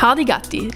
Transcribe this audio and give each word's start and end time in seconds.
Hardy 0.00 0.24
Gatti. 0.24 0.70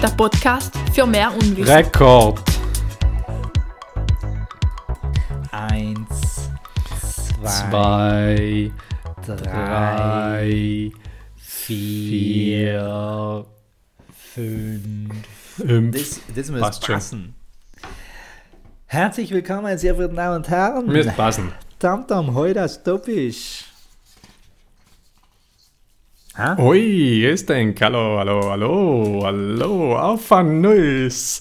Der 0.00 0.08
Podcast 0.16 0.72
für 0.94 1.06
mehr 1.06 1.32
Unwissen. 1.34 1.64
Rekord. 1.74 2.40
Eins, 5.50 6.48
Zwei, 7.42 8.70
zwei, 9.22 9.24
drei, 9.24 9.36
drei, 9.36 10.90
vier, 11.36 13.44
fünf. 14.34 15.14
fünf. 15.56 15.96
Das, 15.96 16.20
das 16.36 16.50
muss 16.50 16.80
schon. 16.84 16.94
passen. 16.94 17.34
Herzlich 18.86 19.30
willkommen, 19.32 19.64
meine 19.64 19.78
sehr 19.78 19.94
verehrten 19.94 20.16
Damen 20.16 20.36
und 20.36 20.48
Herren. 20.48 20.86
Müsste 20.86 21.12
passen. 21.12 21.52
Tamtam, 21.78 22.34
heute 22.34 22.62
als 22.62 22.82
Topisch. 22.82 23.64
Ha? 26.36 26.56
Ui, 26.58 27.24
ist 27.24 27.48
denn? 27.48 27.72
Hallo, 27.80 28.18
hallo, 28.18 28.50
hallo, 28.50 29.20
hallo, 29.22 29.96
auf 29.96 30.32
ein 30.32 30.60
neues. 30.60 31.40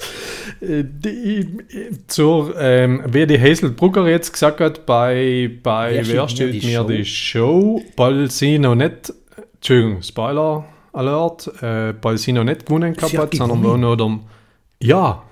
Äh, 0.61 0.83
Die, 0.83 1.39
äh, 1.39 1.91
zur, 2.05 2.55
ähm, 2.59 3.03
wie 3.07 3.25
die 3.25 3.39
Hazel 3.39 3.71
Brugger 3.71 4.07
jetzt 4.07 4.31
gesagt 4.31 4.59
hat, 4.59 4.85
bei, 4.85 5.49
bei 5.63 5.93
Wer 5.93 6.07
Wer 6.07 6.29
stellt 6.29 6.63
mir 6.63 6.81
mir 6.81 6.87
die 6.87 6.97
die 6.97 7.05
Show, 7.05 7.81
weil 7.95 8.29
sie 8.29 8.59
noch 8.59 8.75
nicht, 8.75 9.11
Entschuldigung, 9.55 10.03
Spoiler 10.03 10.65
Alert, 10.93 11.47
äh, 11.63 11.95
weil 12.01 12.17
sie 12.19 12.33
noch 12.33 12.43
nicht 12.43 12.65
gewonnen 12.67 12.93
gehabt 12.93 13.35
sondern 13.35 13.61
nur 13.61 13.77
noch 13.77 13.99
am, 13.99 14.23
ja, 14.79 15.23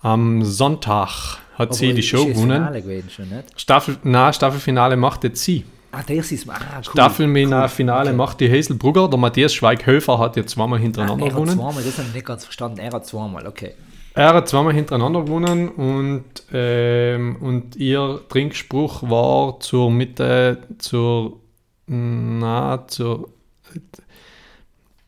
am 0.00 0.44
Sonntag 0.44 1.39
hat 1.60 1.74
sie 1.74 1.92
die 1.94 2.02
Show 2.02 2.24
gewonnen. 2.26 2.66
Schon? 3.08 3.26
Staffel, 3.56 3.96
na, 4.02 4.32
Staffelfinale 4.32 4.96
macht 4.96 5.24
jetzt 5.24 5.42
sie. 5.44 5.64
Ah, 5.92 6.02
das 6.06 6.30
ist... 6.30 6.48
Ah, 6.48 6.54
cool. 6.76 6.84
Staffelfinale 6.92 8.10
Cool. 8.10 8.16
macht 8.16 8.40
die 8.40 8.50
Hazel 8.50 8.76
Brugger. 8.76 9.08
Der 9.08 9.18
Matthias 9.18 9.52
Schweighöfer 9.54 10.18
hat 10.18 10.36
jetzt 10.36 10.52
zweimal 10.52 10.78
Ah, 10.78 10.82
hintereinander 10.82 11.24
er 11.26 11.30
hat 11.32 11.34
gewonnen. 11.34 11.56
zweimal, 11.56 11.82
das 11.82 11.98
habe 11.98 12.08
ich 12.08 12.14
nicht 12.14 12.26
ganz 12.26 12.44
verstanden. 12.44 12.78
Er 12.78 12.92
hat 12.92 13.06
zweimal, 13.06 13.46
okay. 13.46 13.72
Er 14.14 14.34
hat 14.34 14.48
zweimal 14.48 14.72
hintereinander 14.72 15.22
gewonnen 15.24 15.68
und, 15.68 16.24
ähm, 16.52 17.36
und 17.40 17.76
ihr 17.76 18.20
Trinkspruch 18.28 19.08
war 19.08 19.58
zur 19.60 19.90
Mitte, 19.90 20.58
zur, 20.78 21.40
na, 21.86 22.84
zur, 22.88 23.28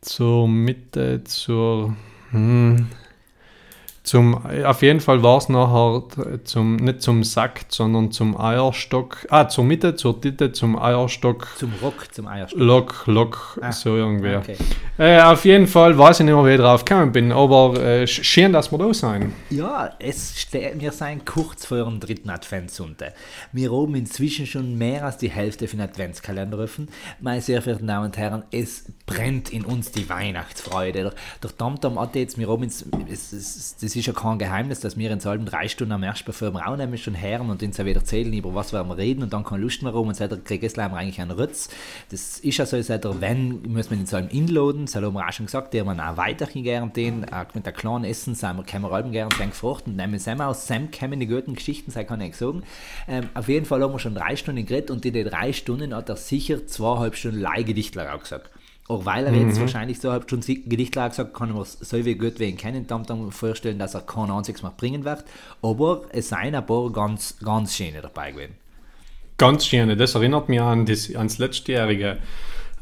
zur 0.00 0.48
Mitte, 0.48 1.22
zur, 1.24 1.94
hm, 2.30 2.86
zum, 4.04 4.44
auf 4.64 4.82
jeden 4.82 4.98
Fall 5.00 5.22
war 5.22 5.38
es 5.38 5.48
nachher 5.48 6.02
zum, 6.44 6.76
nicht 6.76 7.02
zum 7.02 7.22
Sack, 7.22 7.66
sondern 7.68 8.10
zum 8.10 8.36
Eierstock, 8.40 9.26
ah, 9.30 9.46
zur 9.48 9.62
Mitte, 9.64 9.94
zur 9.94 10.20
Titte, 10.20 10.50
zum 10.52 10.76
Eierstock, 10.76 11.46
Zum 11.56 11.72
Rock, 11.80 12.12
zum 12.12 12.26
Eierstock. 12.26 12.58
Lock, 12.60 13.02
Lock, 13.06 13.58
Ah, 13.62 13.70
so 13.70 13.96
irgendwie. 13.96 14.34
Okay. 14.34 14.56
Äh, 14.98 15.20
auf 15.22 15.44
jeden 15.44 15.66
Fall 15.68 15.96
weiß 15.96 16.20
ich 16.20 16.26
nicht 16.26 16.34
mehr, 16.34 16.44
wie 16.44 16.50
ich 16.50 16.60
drauf 16.60 16.84
gekommen 16.84 17.12
bin, 17.12 17.30
aber 17.32 17.74
äh, 17.80 18.02
sch- 18.04 18.24
schön, 18.24 18.52
dass 18.52 18.72
wir 18.72 18.78
da 18.78 18.92
sein. 18.92 19.32
Ja, 19.50 19.90
es 20.00 20.40
ste- 20.40 20.72
wir 20.78 20.90
sind 20.92 21.24
kurz 21.24 21.64
vor 21.66 21.84
dem 21.84 22.00
dritten 22.00 22.28
Adventssonntag. 22.30 23.14
Wir 23.52 23.70
haben 23.70 23.94
inzwischen 23.94 24.46
schon 24.46 24.76
mehr 24.76 25.04
als 25.04 25.18
die 25.18 25.30
Hälfte 25.30 25.68
für 25.68 25.76
den 25.76 25.84
Adventskalender 25.88 26.58
offen. 26.58 26.88
Meine 27.20 27.40
sehr 27.40 27.62
verehrten 27.62 27.86
Damen 27.86 28.06
und 28.06 28.16
Herren, 28.16 28.42
es 28.50 28.84
brennt 29.06 29.50
in 29.50 29.64
uns 29.64 29.92
die 29.92 30.08
Weihnachtsfreude. 30.08 31.02
Der, 31.02 31.12
der 31.42 31.56
Tamtam 31.56 32.00
hat 32.00 32.14
jetzt, 32.16 32.36
wir 32.38 32.48
haben 32.48 32.62
ins, 32.64 32.84
es, 33.10 33.32
es, 33.32 33.76
das 33.92 33.98
ist 33.98 34.06
ja 34.06 34.14
kein 34.14 34.38
Geheimnis, 34.38 34.80
dass 34.80 34.96
wir 34.96 35.10
in 35.10 35.20
halben 35.22 35.44
drei 35.44 35.68
Stunden 35.68 35.92
am 35.92 36.02
ersten 36.02 36.32
wir 36.32 36.66
auch 36.66 36.76
nämlich 36.78 37.02
schon 37.02 37.20
hören 37.20 37.50
und 37.50 37.62
uns 37.62 37.78
auch 37.78 37.84
wieder 37.84 38.00
erzählen, 38.00 38.32
über 38.32 38.54
was 38.54 38.72
wir 38.72 38.96
reden 38.96 39.22
und 39.22 39.34
dann 39.34 39.44
keine 39.44 39.60
Lust 39.60 39.82
mehr 39.82 39.92
rum 39.92 40.08
und 40.08 40.14
seitdem 40.14 40.42
kriegt 40.44 40.64
es 40.64 40.78
eigentlich 40.78 41.20
einen 41.20 41.32
Rütz. 41.32 41.68
Das 42.10 42.38
ist 42.38 42.56
ja 42.56 42.64
so, 42.64 42.80
seit 42.80 43.04
wenn, 43.20 43.60
muss 43.70 43.90
man 43.90 44.00
in 44.00 44.06
so 44.06 44.16
einem 44.16 44.28
inloaden, 44.28 44.86
das 44.86 44.94
haben 44.94 45.12
wir 45.12 45.28
auch 45.28 45.32
schon 45.32 45.44
gesagt, 45.44 45.74
der 45.74 45.84
man 45.84 46.00
auch 46.00 46.16
weiterhin 46.16 46.64
gern 46.64 46.90
den, 46.94 47.26
mit 47.52 47.66
der 47.66 47.72
kleinen 47.74 48.04
Essen, 48.04 48.34
sind 48.34 48.56
wir, 48.56 48.64
können 48.64 48.84
wir 48.84 48.92
allem 48.92 49.12
gern 49.12 49.28
sein 49.36 49.50
gefragt 49.50 49.86
und 49.86 49.96
nehmen 49.96 50.18
Sam 50.18 50.40
aus 50.40 50.66
Sam 50.66 50.90
kommen 50.90 51.20
die 51.20 51.26
guten 51.26 51.54
Geschichten, 51.54 51.90
sei 51.90 52.04
kann 52.04 52.22
ich 52.22 52.34
sagen. 52.34 52.62
Ähm, 53.06 53.28
auf 53.34 53.48
jeden 53.48 53.66
Fall 53.66 53.82
haben 53.82 53.92
wir 53.92 53.98
schon 53.98 54.14
drei 54.14 54.36
Stunden 54.36 54.64
geredet 54.64 54.90
und 54.90 55.04
in 55.04 55.12
den 55.12 55.28
drei 55.28 55.52
Stunden 55.52 55.94
hat 55.94 56.08
er 56.08 56.16
sicher 56.16 56.66
zweieinhalb 56.66 57.14
Stunden 57.14 57.40
Leihgedichtler 57.40 58.14
auch 58.14 58.20
gesagt. 58.20 58.48
Auch 58.88 59.04
weil 59.06 59.26
er 59.26 59.32
jetzt 59.32 59.60
wahrscheinlich 59.60 60.00
so 60.00 60.10
halb 60.10 60.28
schon 60.28 60.40
Gedichtler 60.40 61.08
gesagt 61.08 61.34
kann, 61.34 61.52
man 61.52 61.64
so 61.64 62.04
wie 62.04 62.14
gut 62.16 62.40
wie 62.40 62.46
ihn 62.46 62.56
kennen, 62.56 62.86
dann, 62.86 63.04
dann 63.04 63.30
vorstellen, 63.30 63.78
dass 63.78 63.94
er 63.94 64.00
kein 64.00 64.30
einziges 64.30 64.62
Mal 64.62 64.72
bringen 64.76 65.04
wird. 65.04 65.24
Aber 65.62 66.02
es 66.10 66.28
seien 66.30 66.54
ein 66.54 66.66
paar 66.66 66.90
ganz, 66.90 67.36
ganz 67.44 67.76
schöne 67.76 68.02
dabei 68.02 68.32
gewesen. 68.32 68.54
Ganz 69.38 69.66
schön. 69.66 69.96
Das 69.96 70.14
erinnert 70.14 70.48
mich 70.48 70.60
an 70.60 70.84
das, 70.84 71.14
ans 71.14 71.38
letztjährige, 71.38 72.18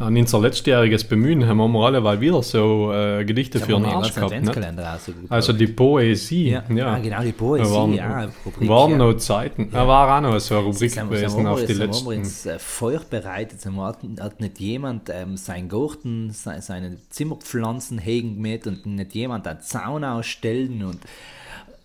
an 0.00 0.16
unser 0.16 0.40
letztjähriges 0.40 1.04
Bemühen. 1.04 1.46
Haben 1.46 1.58
wir 1.72 1.84
alle 1.86 2.02
weil 2.02 2.20
wieder 2.20 2.42
so 2.42 2.90
äh, 2.92 3.24
Gedichte 3.24 3.58
Da 3.58 3.66
für 3.66 3.76
einen 3.76 3.84
Arsch 3.84 4.14
gehabt. 4.14 4.32
Ne? 4.42 4.86
Also 5.28 5.52
die 5.52 5.66
Poesie. 5.66 6.50
Ja, 6.50 6.64
Ja, 6.74 6.94
ah, 6.94 6.98
genau, 6.98 7.22
die 7.22 7.32
Poesie, 7.32 7.70
Waren, 7.72 7.92
ja, 7.94 8.28
Rubrik, 8.46 8.68
waren 8.68 8.90
ja. 8.92 8.96
noch 8.96 9.14
Zeiten. 9.14 9.68
Er 9.72 9.86
war 9.86 10.16
auch 10.16 10.20
noch 10.22 10.38
so 10.40 10.56
eine 10.56 10.64
Rubrik 10.64 10.82
jetzt 10.82 11.00
gewesen 11.00 11.30
haben 11.36 11.44
wir- 11.44 11.50
auf 11.50 11.60
die 11.64 11.68
wir 11.68 11.86
letzten. 11.86 12.06
uns 12.08 12.46
äh, 12.46 12.58
Feuer 12.58 13.00
bereitet. 13.08 13.60
Hat, 13.64 13.98
hat 14.20 14.40
nicht 14.40 14.58
jemand 14.58 15.10
ähm, 15.10 15.36
sein 15.36 15.68
Garten, 15.68 16.30
se, 16.30 16.56
seine 16.60 16.96
Zimmerpflanzen 17.10 17.98
hegen 17.98 18.36
gemäht 18.36 18.66
und 18.66 18.86
nicht 18.86 19.14
jemand 19.14 19.46
einen 19.46 19.60
Zaun 19.60 20.02
ausstellen 20.04 20.82
und 20.84 20.98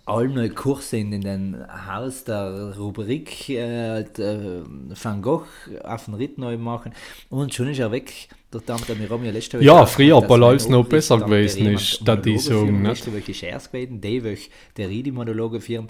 neue 0.08 0.50
Kurse 0.50 0.98
in 0.98 1.22
den 1.22 1.66
Haus 1.88 2.24
der 2.24 2.76
Rubrik 2.78 3.50
äh, 3.50 3.90
halt, 3.90 4.20
äh, 4.20 4.62
Van 4.64 5.22
Gogh 5.22 5.48
auf 5.84 6.06
den 6.06 6.14
Ritt 6.14 6.38
neu 6.38 6.58
machen 6.58 6.94
und 7.30 7.54
schon 7.54 7.70
ist 7.70 7.80
er 7.80 7.92
weg. 7.92 8.30
Der 8.54 8.78
wir 8.78 9.10
haben 9.10 9.26
ja 9.26 9.32
letzte 9.32 9.58
Woche 9.58 9.66
Ja, 9.66 9.82
gesagt, 9.82 9.92
früher, 9.92 10.22
mein 10.22 10.44
alles 10.44 10.70
noch 10.70 10.88
besser 10.88 11.20
gewesen 11.20 11.66
der 11.66 11.74
ist, 11.74 11.88
statt 11.88 12.26
die 12.26 12.38
sagen, 12.38 12.84
nicht? 12.84 13.06
Letzte 13.06 13.12
Woche 13.12 13.32
ist 13.32 13.44
erst 13.44 13.72
gewesen, 13.72 14.00
die 14.00 14.24
Woche 14.24 14.50
der 14.78 14.88
Ridi 14.88 15.12
Monologe 15.12 15.60
führen. 15.60 15.90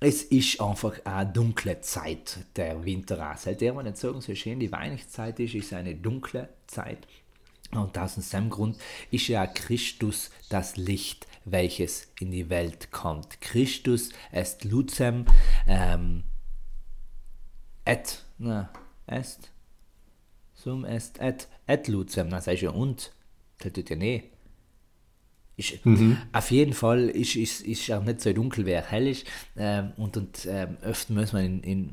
Es 0.00 0.24
ist 0.24 0.60
einfach 0.60 0.94
eine 1.04 1.30
dunkle 1.30 1.80
Zeit, 1.82 2.38
der 2.56 2.84
Winter. 2.84 3.34
Seitdem 3.36 3.76
man 3.76 3.84
nicht 3.84 3.98
sagen, 3.98 4.20
so 4.20 4.34
schön 4.34 4.58
die 4.58 4.72
Weihnachtszeit 4.72 5.38
ist, 5.38 5.54
ist 5.54 5.72
eine 5.72 5.94
dunkle 5.94 6.48
Zeit. 6.66 7.06
Und 7.72 7.96
aus 7.98 8.16
diesem 8.16 8.50
Grund 8.50 8.76
ist 9.10 9.28
ja 9.28 9.46
Christus 9.46 10.30
das 10.48 10.76
Licht, 10.76 11.26
welches 11.44 12.08
in 12.18 12.30
die 12.30 12.50
Welt 12.50 12.90
kommt. 12.90 13.40
Christus 13.40 14.10
est 14.32 14.64
lucem 14.64 15.24
ähm, 15.66 16.24
et, 17.84 18.24
na, 18.38 18.70
est, 19.06 19.50
sum 20.54 20.84
est 20.84 21.18
et, 21.20 21.48
et 21.66 21.88
lucem, 21.88 22.28
na, 22.28 22.40
sagst 22.40 22.62
du 22.62 22.66
ja 22.66 22.72
und, 22.72 23.12
das 23.58 23.72
tut 23.72 23.90
ja 23.90 23.96
nicht. 23.96 24.24
Ist, 25.56 25.78
Auf 26.32 26.50
jeden 26.50 26.72
Fall 26.72 27.10
ist, 27.10 27.36
ist, 27.36 27.60
ist 27.60 27.90
auch 27.92 28.02
nicht 28.02 28.22
so 28.22 28.32
dunkel, 28.32 28.64
wie 28.64 28.70
er 28.70 28.90
hell 28.90 29.06
ist. 29.06 29.26
Ähm, 29.56 29.92
und 29.98 30.16
und 30.16 30.46
ähm, 30.46 30.78
öfter 30.80 31.12
muss 31.12 31.34
man 31.34 31.44
in, 31.44 31.62
in 31.62 31.92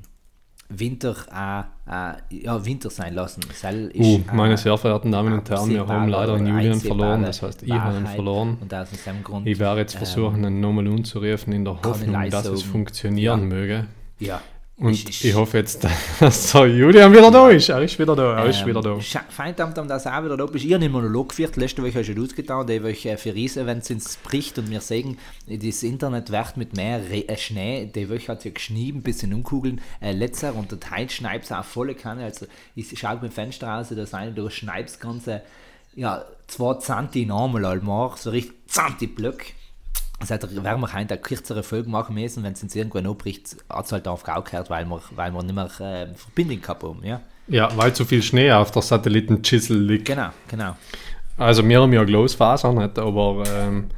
Winter 0.69 1.15
auch, 1.31 1.63
äh, 1.89 2.43
ja, 2.43 2.65
Winter 2.65 2.89
sein 2.89 3.13
lassen. 3.13 3.41
Sel 3.53 3.89
ist, 3.93 4.05
Uh, 4.05 4.15
äh, 4.17 4.35
meine 4.35 4.57
sehr 4.57 4.77
verehrten 4.77 5.11
Damen 5.11 5.33
und 5.33 5.49
Herren, 5.49 5.69
wir 5.69 5.87
haben 5.87 6.09
leider 6.09 6.33
einen 6.35 6.47
Julian 6.47 6.79
verloren. 6.79 7.23
Das 7.23 7.41
heißt, 7.41 7.63
ich 7.63 7.71
habe 7.71 7.97
ihn 7.97 8.05
verloren. 8.05 8.57
Und 8.59 8.73
aus 8.73 8.89
diesem 8.89 9.23
Grund, 9.23 9.47
Ich 9.47 9.59
werde 9.59 9.81
jetzt 9.81 9.93
ähm, 9.95 9.99
versuchen, 9.99 10.43
ihn 10.43 10.59
nochmal 10.59 10.87
umzurufen, 10.87 11.53
in 11.53 11.63
der 11.63 11.81
Hoffnung, 11.81 12.29
dass 12.29 12.45
es 12.47 12.63
funktionieren 12.63 13.41
ja. 13.41 13.45
möge. 13.45 13.85
ja, 14.19 14.41
Und 14.79 14.91
ist- 14.93 15.09
ist- 15.09 15.23
ich 15.25 15.33
hoffe 15.33 15.57
jetzt, 15.57 15.83
dass 16.19 16.51
der 16.51 16.67
Julian 16.67 17.11
wieder 17.11 17.31
da 17.31 17.49
ist. 17.49 17.67
Er 17.69 17.81
ist 17.81 17.97
wieder 17.97 18.15
da, 18.15 18.37
er 18.37 18.45
ist 18.45 18.63
wieder 18.63 18.79
da. 18.81 18.91
Ähm, 18.91 19.01
Fein, 19.29 19.55
dass 19.55 20.05
er 20.05 20.19
auch 20.19 20.23
wieder 20.23 20.37
da. 20.37 20.45
Bist. 20.45 20.63
Ich 20.65 20.71
habe 20.73 20.83
einen 20.85 20.91
Monolog 20.93 21.29
geführt, 21.29 21.55
letzte 21.57 21.81
Woche 21.81 21.95
hast 21.99 22.09
du 22.15 22.23
ausgetan, 22.23 22.67
die 22.67 22.83
Woche 22.83 23.17
für 23.17 23.33
Riesevents 23.33 23.89
ins 23.89 24.17
bricht 24.17 24.59
und 24.59 24.69
wir 24.69 24.81
sehen, 24.81 25.17
das 25.47 25.81
Internet 25.81 26.31
wird 26.31 26.57
mit 26.57 26.75
mehr 26.75 26.99
Re 27.09 27.27
äh, 27.27 27.37
Schnee, 27.37 27.89
die 27.93 28.07
Woche 28.07 28.27
hat 28.27 28.45
ja 28.45 28.51
geschnieben, 28.51 29.01
bisschen 29.01 29.33
umkugeln, 29.33 29.81
äh, 29.99 30.11
letzter 30.11 30.53
und 30.53 30.69
der 30.71 30.79
Teil 30.79 31.09
schneit 31.09 31.43
es 31.43 31.51
auch 31.51 31.65
volle 31.65 31.95
Kanne, 31.95 32.25
also 32.25 32.45
ich 32.75 32.87
schaue 32.99 33.17
beim 33.17 33.31
Fenster 33.31 33.67
raus, 33.67 33.87
da 33.89 34.05
sein, 34.05 34.35
du 34.35 34.47
schneibst 34.51 34.99
ganze, 35.01 35.41
ja, 35.95 36.23
zwei 36.45 36.75
Zanti 36.75 37.25
normal 37.25 37.65
einmal, 37.65 38.11
so 38.15 38.29
richtig 38.29 38.53
Zanti 38.67 39.07
Blöcke. 40.19 40.27
Seit 40.27 40.43
der 40.43 40.63
werden 40.63 40.81
wir 40.81 40.93
heute 40.93 41.13
eine 41.13 41.17
kürzere 41.21 41.63
Folge 41.63 41.89
machen 41.89 42.15
müssen, 42.15 42.43
wenn 42.43 42.53
es 42.53 42.63
uns 42.63 42.75
irgendwann 42.75 43.07
abbricht, 43.07 43.57
hat 43.69 43.85
es 43.85 43.91
halt 43.91 44.07
auf 44.07 44.23
gehört, 44.23 44.69
weil 44.69 44.85
wir, 44.85 45.01
weil 45.15 45.31
wir 45.31 45.43
nicht 45.43 45.55
mehr 45.55 45.65
äh, 45.79 46.15
Verbindung 46.15 46.61
gehabt 46.61 46.83
haben, 46.83 47.03
ja. 47.03 47.21
Ja, 47.47 47.69
weil 47.77 47.93
zu 47.93 48.03
viel 48.03 48.21
Schnee 48.21 48.51
auf 48.51 48.71
der 48.71 48.81
Satellitenschüssel 48.81 49.79
liegt. 49.79 50.05
Genau, 50.05 50.29
genau. 50.47 50.75
Also 51.37 51.67
wir 51.67 51.81
haben 51.81 51.93
ja 51.93 52.03
Glasfaser 52.03 52.73
nicht, 52.73 52.99
aber 52.99 53.43
ähm, 53.47 53.89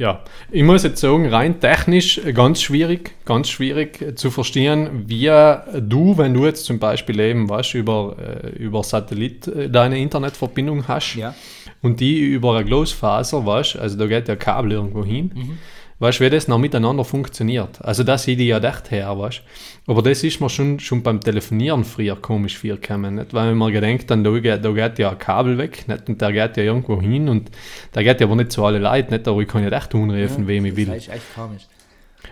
ja, 0.00 0.24
ich 0.50 0.62
muss 0.62 0.82
jetzt 0.82 0.98
sagen, 1.02 1.28
rein 1.28 1.60
technisch 1.60 2.22
ganz 2.32 2.62
schwierig, 2.62 3.12
ganz 3.26 3.50
schwierig 3.50 4.00
äh, 4.00 4.14
zu 4.14 4.30
verstehen, 4.30 5.04
wie 5.06 5.26
du, 5.26 6.16
wenn 6.16 6.32
du 6.32 6.46
jetzt 6.46 6.64
zum 6.64 6.78
Beispiel 6.78 7.20
eben, 7.20 7.50
weißt, 7.50 7.74
über, 7.74 8.16
äh, 8.18 8.48
über 8.56 8.82
Satellit 8.82 9.46
äh, 9.46 9.68
deine 9.68 9.98
Internetverbindung 9.98 10.88
hast 10.88 11.16
Ja. 11.16 11.34
und 11.82 12.00
die 12.00 12.18
über 12.18 12.56
eine 12.56 12.64
Glasfaser, 12.64 13.44
weißt, 13.44 13.76
also 13.78 13.98
da 13.98 14.06
geht 14.06 14.26
ja 14.28 14.36
Kabel 14.36 14.72
irgendwo 14.72 15.04
hin, 15.04 15.58
weißt, 16.00 16.20
wie 16.20 16.28
das 16.30 16.48
noch 16.48 16.58
miteinander 16.58 17.04
funktioniert. 17.04 17.80
Also 17.84 18.02
das 18.02 18.24
sehe 18.24 18.34
ich 18.36 18.42
ja 18.48 18.58
echt 18.58 18.90
her, 18.90 19.16
weißt. 19.18 19.42
Aber 19.86 20.02
das 20.02 20.24
ist 20.24 20.40
mir 20.40 20.48
schon, 20.50 20.80
schon 20.80 21.02
beim 21.02 21.20
Telefonieren 21.20 21.84
früher 21.84 22.16
komisch 22.16 22.58
vorgekommen, 22.58 23.14
nicht? 23.16 23.32
Weil 23.34 23.54
man 23.54 23.72
gedenkt, 23.72 24.10
dann, 24.10 24.24
da, 24.24 24.30
geht, 24.38 24.64
da 24.64 24.72
geht 24.72 24.98
ja 24.98 25.10
ein 25.10 25.18
Kabel 25.18 25.56
weg, 25.58 25.86
nicht? 25.86 26.08
Und 26.08 26.20
der 26.20 26.32
geht 26.32 26.56
ja 26.56 26.62
irgendwo 26.64 27.00
hin 27.00 27.28
und 27.28 27.50
der 27.94 28.02
geht 28.02 28.20
ja 28.20 28.26
aber 28.26 28.34
nicht 28.36 28.50
zu 28.50 28.64
alle 28.64 28.78
Leuten, 28.78 29.12
nicht? 29.14 29.28
Aber 29.28 29.40
ich 29.40 29.46
kann 29.48 29.62
ja 29.62 29.70
echt 29.70 29.94
anrufen, 29.94 30.46
wem 30.48 30.64
ich 30.64 30.74
will. 30.74 30.86
Das 30.86 30.96
ist 30.96 31.08
echt 31.10 31.34
komisch. 31.34 31.62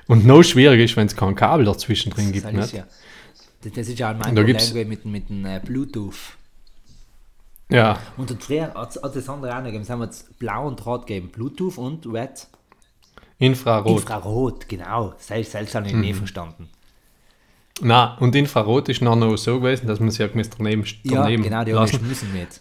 Und 0.06 0.26
noch 0.26 0.43
schwieriger 0.43 0.82
ist, 0.82 0.97
wenn 0.97 1.06
es 1.06 1.14
kein 1.17 1.35
Kabel 1.35 1.64
dazwischen 1.67 2.11
drin 2.11 2.32
gibt. 2.32 2.47
Das 2.47 2.53
Nicht? 2.53 2.64
ist 2.64 2.73
ja. 2.73 2.85
Das 3.75 3.88
ist 3.88 3.99
ja 3.99 4.09
mein 4.12 4.21
Da 4.35 4.43
Problem 4.43 4.47
gibt's- 4.47 4.73
mit, 4.73 5.05
mit 5.05 5.29
dem 5.29 5.44
äh, 5.44 5.61
Bluetooth. 5.64 6.14
Ja, 7.71 7.99
Und 8.17 8.35
früher 8.43 8.73
hat 8.73 8.97
es 8.97 9.00
das 9.12 9.29
andere 9.29 9.53
auch 9.53 9.59
noch 9.59 9.64
gegeben. 9.67 9.82
Es 9.82 9.91
haben 9.91 9.99
wir 10.00 10.06
jetzt 10.06 10.38
blauen 10.38 10.75
Draht 10.76 11.06
gegeben. 11.06 11.29
Bluetooth 11.31 11.76
und 11.76 12.06
Red. 12.06 12.47
Infrarot. 13.38 14.00
Infrarot, 14.00 14.69
genau. 14.69 15.14
Habe 15.31 15.40
ich 15.87 15.93
Mhm. 15.94 16.00
nie 16.00 16.12
verstanden. 16.14 16.69
Na, 17.81 18.17
und 18.19 18.35
Infrarot 18.35 18.88
ist 18.88 19.00
noch, 19.02 19.14
noch 19.14 19.37
so 19.37 19.61
gewesen, 19.61 19.87
dass 19.87 20.00
man 20.00 20.11
sich 20.11 20.19
ja 20.19 20.26
gemäß 20.26 20.50
daneben, 20.50 20.85
Ja, 21.05 21.23
daneben 21.23 21.44
genau, 21.44 21.64
die 21.64 21.75
haben 21.75 22.08
müssen 22.08 22.32
mit. 22.32 22.61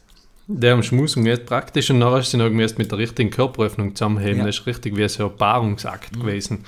Der 0.50 0.76
am 0.76 0.84
Schmusung 0.84 1.26
jetzt 1.26 1.46
praktisch 1.46 1.90
und 1.90 2.00
nachher 2.00 2.20
ist 2.20 2.32
sie 2.32 2.38
noch 2.38 2.50
mit 2.50 2.90
der 2.92 2.98
richtigen 2.98 3.30
Körperöffnung 3.32 3.96
zusammenheben. 3.96 4.40
Ja. 4.40 4.46
Das 4.46 4.60
ist 4.60 4.66
richtig 4.68 4.96
wie 4.96 5.08
so 5.10 5.26
ein 5.30 5.36
Paarungsakt 5.36 6.14
gewesen. 6.14 6.64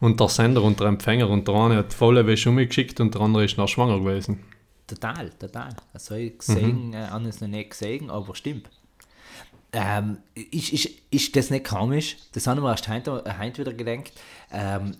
Und 0.00 0.20
der 0.20 0.28
Sender 0.28 0.62
und 0.62 0.80
der 0.80 0.88
Empfänger 0.88 1.30
und 1.30 1.46
der 1.48 1.54
eine 1.54 1.76
hat 1.76 1.94
volle 1.94 2.26
Wäsche 2.26 2.50
umgeschickt 2.50 3.00
und 3.00 3.14
der 3.14 3.22
andere 3.22 3.44
ist 3.44 3.56
noch 3.56 3.68
schwanger 3.68 4.00
gewesen. 4.00 4.40
Total, 4.86 5.30
total. 5.38 5.74
Das 5.94 6.10
habe 6.10 6.20
ich 6.20 6.32
Mhm. 6.32 6.38
gesehen, 6.38 6.92
äh, 6.92 6.96
anders 7.10 7.40
noch 7.40 7.48
nicht 7.48 7.70
gesehen, 7.70 8.10
aber 8.10 8.34
stimmt. 8.34 8.68
Ähm, 9.74 10.18
ist, 10.34 10.72
ist, 10.72 10.90
ist 11.10 11.34
das 11.34 11.48
nicht 11.50 11.66
komisch? 11.66 12.18
Das 12.32 12.46
haben 12.46 12.60
wir 12.62 12.70
erst 12.70 12.88
heute, 12.88 13.24
heute 13.38 13.62
wieder 13.62 13.72
gedacht. 13.72 14.12
Ähm, 14.52 14.96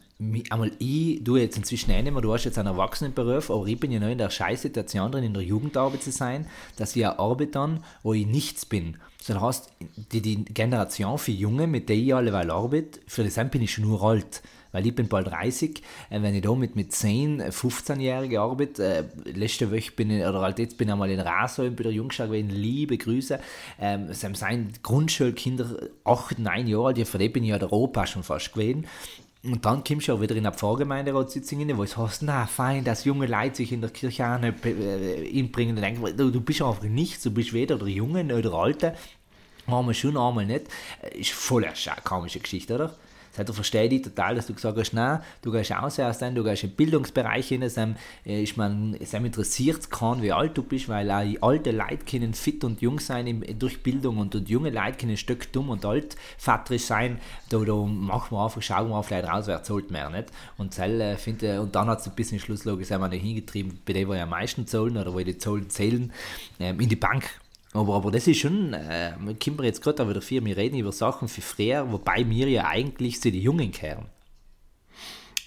einmal 0.50 0.72
ich, 0.78 1.22
du 1.22 1.36
jetzt 1.36 1.58
inzwischen 1.58 1.90
mehr, 1.90 2.22
du 2.22 2.32
hast 2.32 2.44
jetzt 2.44 2.58
einen 2.58 2.68
Erwachsenenberuf, 2.68 3.50
aber 3.50 3.66
ich 3.66 3.78
bin 3.78 3.92
ja 3.92 4.00
noch 4.00 4.08
in 4.08 4.16
der 4.16 4.30
Scheißsituation 4.30 5.12
drin, 5.12 5.24
in 5.24 5.34
der 5.34 5.42
Jugendarbeit 5.42 6.02
zu 6.02 6.10
sein, 6.10 6.46
dass 6.76 6.96
ich 6.96 7.04
eine 7.04 7.18
Arbeit 7.18 7.54
dann, 7.54 7.84
wo 8.02 8.14
ich 8.14 8.26
nichts 8.26 8.64
bin. 8.64 8.96
So, 9.22 9.34
das 9.34 9.42
heißt, 9.42 9.72
die, 10.12 10.22
die 10.22 10.44
Generation 10.44 11.18
für 11.18 11.32
Junge, 11.32 11.66
mit 11.66 11.90
der 11.90 11.96
ich 11.96 12.14
alleweil 12.14 12.50
arbeite, 12.50 13.00
für 13.06 13.24
das 13.24 13.34
bin 13.50 13.62
ich 13.62 13.72
schon 13.72 13.84
nur 13.84 14.02
alt. 14.02 14.42
Weil 14.72 14.86
ich 14.86 14.94
bin 14.94 15.08
bald 15.08 15.28
30, 15.28 15.82
äh, 16.10 16.22
wenn 16.22 16.34
ich 16.34 16.42
da 16.42 16.54
mit, 16.54 16.74
mit 16.74 16.92
10, 16.92 17.40
äh, 17.40 17.48
15-Jährigen 17.50 18.38
arbeite, 18.38 18.84
äh, 19.24 19.30
letzte 19.30 19.70
Woche 19.70 19.92
bin 19.92 20.10
ich, 20.10 20.24
oder 20.24 20.40
halt 20.40 20.58
jetzt 20.58 20.78
bin 20.78 20.88
ich 20.88 20.92
einmal 20.92 21.10
in 21.10 21.20
Rasheim 21.20 21.76
bei 21.76 21.84
der 21.84 21.92
Jungschau 21.92 22.26
gewesen, 22.26 22.50
liebe 22.50 22.98
Grüße, 22.98 23.38
ähm, 23.80 24.08
es 24.10 24.20
sein 24.20 24.72
Grundschulkinder 24.82 25.88
8, 26.04 26.38
9 26.38 26.66
Jahre 26.66 26.86
alt, 26.88 26.98
ja, 26.98 27.04
für 27.04 27.18
die 27.18 27.28
bin 27.28 27.44
ich 27.44 27.50
ja 27.50 27.58
der 27.58 27.72
Opa 27.72 28.06
schon 28.06 28.22
fast 28.22 28.52
gewesen. 28.52 28.86
Und 29.44 29.64
dann 29.64 29.82
kommst 29.82 30.06
du 30.06 30.12
auch 30.12 30.20
wieder 30.20 30.36
in 30.36 30.46
eine 30.46 30.54
Pfarrgemeinderatssitzung 30.54 31.76
wo 31.76 31.82
es 31.82 31.96
heißt, 31.96 32.22
na 32.22 32.46
fein, 32.46 32.84
dass 32.84 33.04
junge 33.04 33.26
Leute 33.26 33.56
sich 33.56 33.72
in 33.72 33.80
der 33.80 33.90
Kirche 33.90 34.24
auch 34.24 34.38
nicht 34.38 34.64
äh, 34.64 35.24
inbringen. 35.24 35.76
Und 35.76 35.82
denken, 35.82 36.16
du, 36.16 36.40
bist 36.40 36.62
einfach 36.62 36.84
nichts, 36.84 37.24
du 37.24 37.32
bist 37.32 37.52
weder 37.52 37.76
der 37.76 37.88
Junge 37.88 38.22
noch 38.22 38.40
der 38.40 38.52
Alte. 38.52 38.94
Einmal 39.66 39.94
schon, 39.94 40.16
einmal 40.16 40.46
nicht. 40.46 40.66
Äh, 41.02 41.18
Ist 41.18 41.32
voll 41.32 41.64
eine 41.64 41.74
komische 42.04 42.38
Geschichte, 42.38 42.74
oder? 42.76 42.94
Das 43.32 43.38
heißt, 43.38 43.48
du 43.48 43.52
verstehe 43.54 43.88
ich 43.88 44.02
total, 44.02 44.34
dass 44.34 44.46
du 44.46 44.54
gesagt 44.54 44.78
hast, 44.78 44.92
nein, 44.92 45.20
du 45.40 45.50
gehst 45.50 45.72
aus 45.72 45.98
aus 45.98 46.18
dem, 46.18 46.34
du 46.34 46.44
gehst 46.44 46.64
im 46.64 46.70
Bildungsbereich 46.70 47.48
hin, 47.48 47.62
ähm, 47.76 47.96
ist 48.24 48.56
man, 48.58 48.94
es 49.00 49.14
einem 49.14 49.26
interessiert 49.26 49.90
kann, 49.90 50.20
wie 50.22 50.32
alt 50.32 50.56
du 50.56 50.62
bist, 50.62 50.88
weil 50.88 51.10
auch 51.10 51.48
alte 51.48 51.70
Leute 51.70 52.04
können 52.04 52.34
fit 52.34 52.62
und 52.62 52.82
jung 52.82 53.00
sein 53.00 53.42
durch 53.58 53.82
Bildung 53.82 54.18
und, 54.18 54.34
und 54.34 54.48
junge 54.50 54.70
Leute 54.70 54.98
können 54.98 55.12
ein 55.12 55.16
Stück 55.16 55.50
dumm 55.52 55.70
und 55.70 55.84
altvaterisch 55.86 56.84
sein. 56.84 57.18
Da, 57.48 57.58
da 57.58 57.74
machen 57.74 58.36
wir 58.36 58.44
einfach, 58.44 58.60
schauen 58.60 58.90
wir 58.90 58.96
auf 58.96 59.10
Leute 59.10 59.28
raus, 59.28 59.46
wer 59.46 59.62
zahlt 59.62 59.90
mehr, 59.90 60.10
nicht? 60.10 60.30
Und, 60.58 60.74
Zell, 60.74 61.00
äh, 61.00 61.16
find, 61.16 61.42
und 61.42 61.74
dann 61.74 61.88
hat 61.88 62.00
es 62.00 62.06
ein 62.06 62.14
bisschen 62.14 62.38
schlusslogisch 62.38 62.92
einmal 62.92 63.10
hingetrieben, 63.12 63.80
bei 63.86 64.06
wo 64.06 64.14
ja 64.14 64.24
am 64.24 64.30
meisten 64.30 64.66
zahlen 64.66 64.96
oder 64.96 65.14
wo 65.14 65.18
die 65.20 65.38
Zahlen 65.38 65.70
zählen, 65.70 66.12
ähm, 66.60 66.80
in 66.80 66.88
die 66.88 66.96
Bank. 66.96 67.30
Aber, 67.74 67.94
aber 67.94 68.10
das 68.10 68.26
ist 68.26 68.38
schon, 68.38 68.74
äh, 68.74 69.12
können 69.42 69.58
wir 69.58 69.64
jetzt 69.64 69.82
gerade 69.82 70.02
auch 70.02 70.08
wieder 70.08 70.20
viel, 70.20 70.44
wir 70.44 70.56
reden 70.56 70.78
über 70.78 70.92
Sachen 70.92 71.28
für 71.28 71.40
früher, 71.40 71.90
wobei 71.90 72.28
wir 72.28 72.48
ja 72.48 72.66
eigentlich 72.66 73.20
zu 73.20 73.32
den 73.32 73.40
Jungen 73.40 73.72
kehren. 73.72 74.06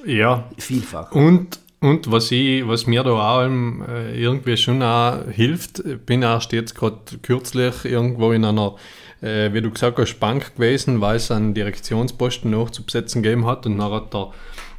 Ja, 0.03 0.49
Vielfach. 0.57 1.11
Und, 1.11 1.59
und 1.79 2.11
was, 2.11 2.31
ich, 2.31 2.67
was 2.67 2.87
mir 2.87 3.03
da 3.03 3.11
auch 3.11 3.43
äh, 3.43 4.19
irgendwie 4.19 4.57
schon 4.57 4.81
auch 4.81 5.23
hilft, 5.29 5.79
ich 5.79 5.99
bin 5.99 6.23
erst 6.23 6.51
jetzt 6.51 6.75
gerade 6.75 6.99
kürzlich 7.21 7.85
irgendwo 7.85 8.31
in 8.31 8.43
einer, 8.43 8.75
äh, 9.21 9.53
wie 9.53 9.61
du 9.61 9.69
gesagt 9.69 9.99
hast, 9.99 10.19
Bank 10.19 10.55
gewesen, 10.55 11.01
weil 11.01 11.17
es 11.17 11.29
einen 11.29 11.53
Direktionsposten 11.53 12.49
noch 12.49 12.71
zu 12.71 12.83
besetzen 12.83 13.21
gegeben 13.21 13.45
hat 13.45 13.67
und 13.67 13.77
dann 13.77 13.91
hat 13.91 14.13
der, 14.13 14.31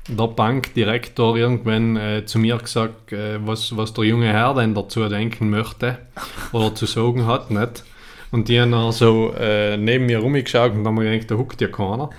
der 0.09 0.27
Bankdirektor 0.29 1.37
irgendwann 1.37 1.97
äh, 1.97 2.25
zu 2.25 2.39
mir 2.39 2.59
gesagt, 2.59 3.13
äh, 3.13 3.39
was, 3.45 3.77
was 3.77 3.93
der 3.93 4.05
junge 4.05 4.33
Herr 4.33 4.55
denn 4.55 4.75
dazu 4.75 5.09
denken 5.09 5.51
möchte 5.51 5.99
oder 6.53 6.75
zu 6.75 6.87
sagen 6.87 7.27
hat, 7.27 7.51
nicht? 7.51 7.85
Und 8.33 8.49
die 8.49 8.61
haben 8.61 8.73
dann 8.73 8.93
so 8.93 9.33
äh, 9.39 9.77
neben 9.77 10.07
mir 10.07 10.19
rumgeschaut 10.19 10.73
und 10.73 10.79
dann 10.79 10.87
haben 10.87 11.01
wir 11.01 11.11
gedacht, 11.11 11.31
da 11.31 11.37
huckt 11.37 11.61
ja 11.61 11.69
keiner. 11.69 12.11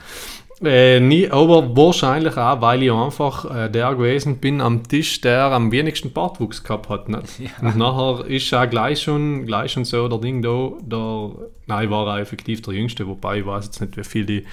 Äh, 0.64 1.00
nie, 1.00 1.30
aber 1.30 1.76
wahrscheinlich 1.78 2.36
auch, 2.36 2.62
weil 2.62 2.82
ich 2.82 2.92
einfach 2.92 3.46
äh, 3.46 3.70
der 3.70 3.94
gewesen 3.94 4.38
bin 4.38 4.60
am 4.60 4.88
Tisch, 4.88 5.22
der 5.22 5.52
am 5.52 5.72
wenigsten 5.72 6.12
Bartwuchs 6.12 6.64
gehabt 6.64 6.90
hat. 6.90 7.10
Nicht? 7.10 7.52
Und 7.62 7.76
nachher 7.78 8.26
ist 8.26 8.52
auch 8.56 8.68
gleich 8.68 9.04
schon, 9.04 9.46
gleich 9.46 9.74
schon 9.74 9.86
so 9.86 10.08
der 10.08 10.18
Ding 10.18 10.42
da, 10.42 10.72
der, 10.82 11.32
nein, 11.68 11.86
ich 11.86 11.92
war 11.92 12.08
auch 12.08 12.18
effektiv 12.18 12.64
der 12.64 12.74
Jüngste, 12.74 13.08
wobei 13.08 13.40
ich 13.40 13.46
weiß 13.46 13.66
jetzt 13.66 13.82
nicht, 13.82 13.98
wie 13.98 14.04
viel 14.04 14.26
die, 14.26 14.46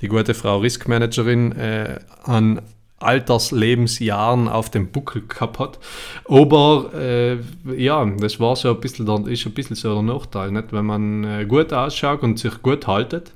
die 0.00 0.08
gute 0.08 0.34
Frau 0.34 0.58
Riskmanagerin 0.58 1.52
äh, 1.52 2.00
an 2.24 2.60
Alterslebensjahren 3.02 4.48
auf 4.48 4.70
dem 4.70 4.90
Buckel 4.90 5.22
gehabt 5.26 5.58
hat. 5.58 5.78
Aber 6.26 6.90
äh, 6.94 7.38
ja, 7.76 8.04
das 8.04 8.40
war 8.40 8.56
so 8.56 8.70
ein 8.70 8.80
bisschen, 8.80 9.26
ist 9.26 9.46
ein 9.46 9.52
bisschen 9.52 9.76
so 9.76 9.94
der 9.94 10.02
Nachteil, 10.02 10.50
nicht? 10.50 10.72
wenn 10.72 10.86
man 10.86 11.24
äh, 11.24 11.44
gut 11.44 11.72
ausschaut 11.72 12.22
und 12.22 12.38
sich 12.38 12.62
gut 12.62 12.86
haltet. 12.86 13.32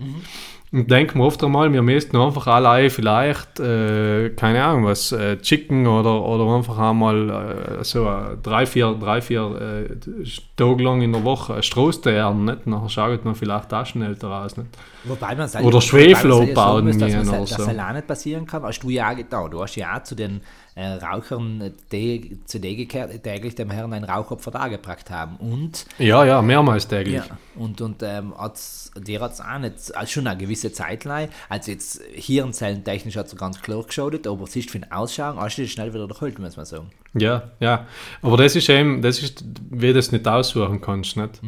Und 0.73 0.91
denken 0.91 1.19
wir 1.19 1.25
oft 1.25 1.43
einmal, 1.45 1.73
wir 1.73 1.83
müssten 1.83 2.17
einfach 2.17 2.49
allein 2.49 2.91
vielleicht, 2.91 3.61
äh, 3.61 4.31
keine 4.31 4.65
Ahnung, 4.65 4.85
was, 4.87 5.13
äh, 5.13 5.39
Chicken 5.39 5.87
oder, 5.87 6.23
oder 6.25 6.57
einfach 6.57 6.79
einmal 6.79 7.79
äh, 7.81 7.85
so 7.85 8.05
äh, 8.07 8.37
drei, 8.43 8.67
vier, 8.67 8.97
drei, 8.99 9.23
vier 9.23 9.89
äh, 9.89 10.25
Tage 10.57 10.83
lang 10.83 11.03
in 11.03 11.13
der 11.13 11.23
Woche 11.23 11.63
Straße 11.63 12.11
ernten, 12.11 12.47
nicht? 12.47 12.67
Nachher 12.67 12.89
schaut 12.89 13.25
man 13.25 13.37
vielleicht 13.37 13.73
älter 13.73 14.43
aus, 14.43 14.57
nicht? 14.57 14.69
Wobei 15.05 15.37
man 15.37 15.49
Oder 15.63 15.81
Schwefel 15.81 16.33
abbauen 16.33 16.87
dass, 16.87 17.13
man, 17.13 17.29
oder 17.29 17.39
das 17.41 17.51
so. 17.51 17.65
allein 17.65 17.95
nicht 17.95 18.09
passieren 18.09 18.45
kann, 18.45 18.63
hast 18.65 18.81
du 18.81 18.91
ja 18.91 19.13
auch 19.13 19.17
getan. 19.17 19.51
Du 19.51 19.63
hast 19.63 19.77
ja 19.77 19.97
auch 19.97 20.03
zu 20.03 20.17
den 20.17 20.41
äh, 20.75 20.87
Rauchern 20.95 21.73
die, 21.91 22.39
zu 22.45 22.59
denen 22.59 22.77
gekehrt, 22.77 23.25
die 23.25 23.31
eigentlich 23.31 23.55
dem 23.55 23.71
Herrn 23.71 23.93
einen 23.93 24.05
Rauchopfer 24.05 24.69
gebracht 24.69 25.11
haben. 25.11 25.37
Und 25.37 25.87
Ja, 25.99 26.25
ja, 26.25 26.43
mehrmals 26.43 26.87
täglich. 26.87 27.17
Ja, 27.17 27.39
und, 27.55 27.81
und 27.81 28.03
ähm, 28.03 28.35
hat's, 28.37 28.91
dir 28.97 29.21
hat 29.21 29.33
es 29.33 29.41
auch 29.41 29.59
nicht, 29.59 29.97
also 29.97 30.07
schon 30.07 30.27
eine 30.27 30.39
gewisse 30.39 30.56
Zeit 30.57 31.05
lang, 31.05 31.29
also 31.49 31.71
jetzt 31.71 32.01
hirnzellentechnisch 32.13 33.17
hat 33.17 33.27
es 33.27 33.37
ganz 33.37 33.61
klar 33.61 33.83
geschaut, 33.83 34.27
aber 34.27 34.45
es 34.45 34.57
ist 34.57 34.71
für 34.71 34.79
den 34.79 34.91
Ausschau, 34.91 35.37
hast 35.37 35.57
du 35.57 35.63
dich 35.63 35.73
schnell 35.73 35.93
wieder 35.93 36.09
erholt, 36.09 36.39
muss 36.39 36.57
man 36.57 36.67
sagen. 36.67 36.91
Ja, 37.15 37.51
ja. 37.61 37.87
Aber 38.23 38.37
das 38.37 38.57
ist 38.57 38.69
eben, 38.69 39.03
das 39.03 39.23
ist, 39.23 39.45
wie 39.71 39.89
du 39.89 39.95
das 39.95 40.13
nicht 40.13 40.27
aussuchen 40.27 40.81
kannst, 40.81 41.17
nicht? 41.17 41.41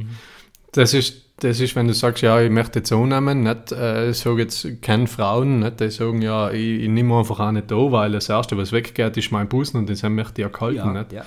Das 0.73 0.95
ist, 0.95 1.23
das 1.41 1.61
ist, 1.61 1.77
wenn 1.77 1.87
du 1.87 1.95
sagst, 1.95 2.23
ja, 2.23 2.41
ich 2.41 2.51
möchte 2.51 2.81
jetzt 2.81 2.93
annehmen, 2.93 3.43
nicht, 3.43 3.73
äh, 3.73 4.11
ich 4.11 4.19
sage 4.19 4.43
jetzt, 4.43 4.83
keine 4.83 5.07
Frauen, 5.07 5.61
nicht, 5.61 5.81
die 5.81 5.91
sagen, 5.91 6.21
ja, 6.21 6.51
ich, 6.51 6.83
ich 6.83 6.89
nehme 6.89 7.17
einfach 7.17 7.41
auch 7.41 7.53
nicht 7.53 7.71
an, 7.73 7.93
weil 7.93 8.13
das 8.13 8.29
Erste, 8.29 8.57
was 8.57 8.73
weggeht, 8.73 9.17
ist 9.17 9.31
mein 9.31 9.49
Busen 9.49 9.79
und 9.79 9.89
das 9.89 10.03
möchte 10.03 10.43
ich 10.43 10.47
auch 10.47 10.61
halten, 10.61 10.93
nicht? 10.93 11.13
ja, 11.13 11.21
ja. 11.21 11.25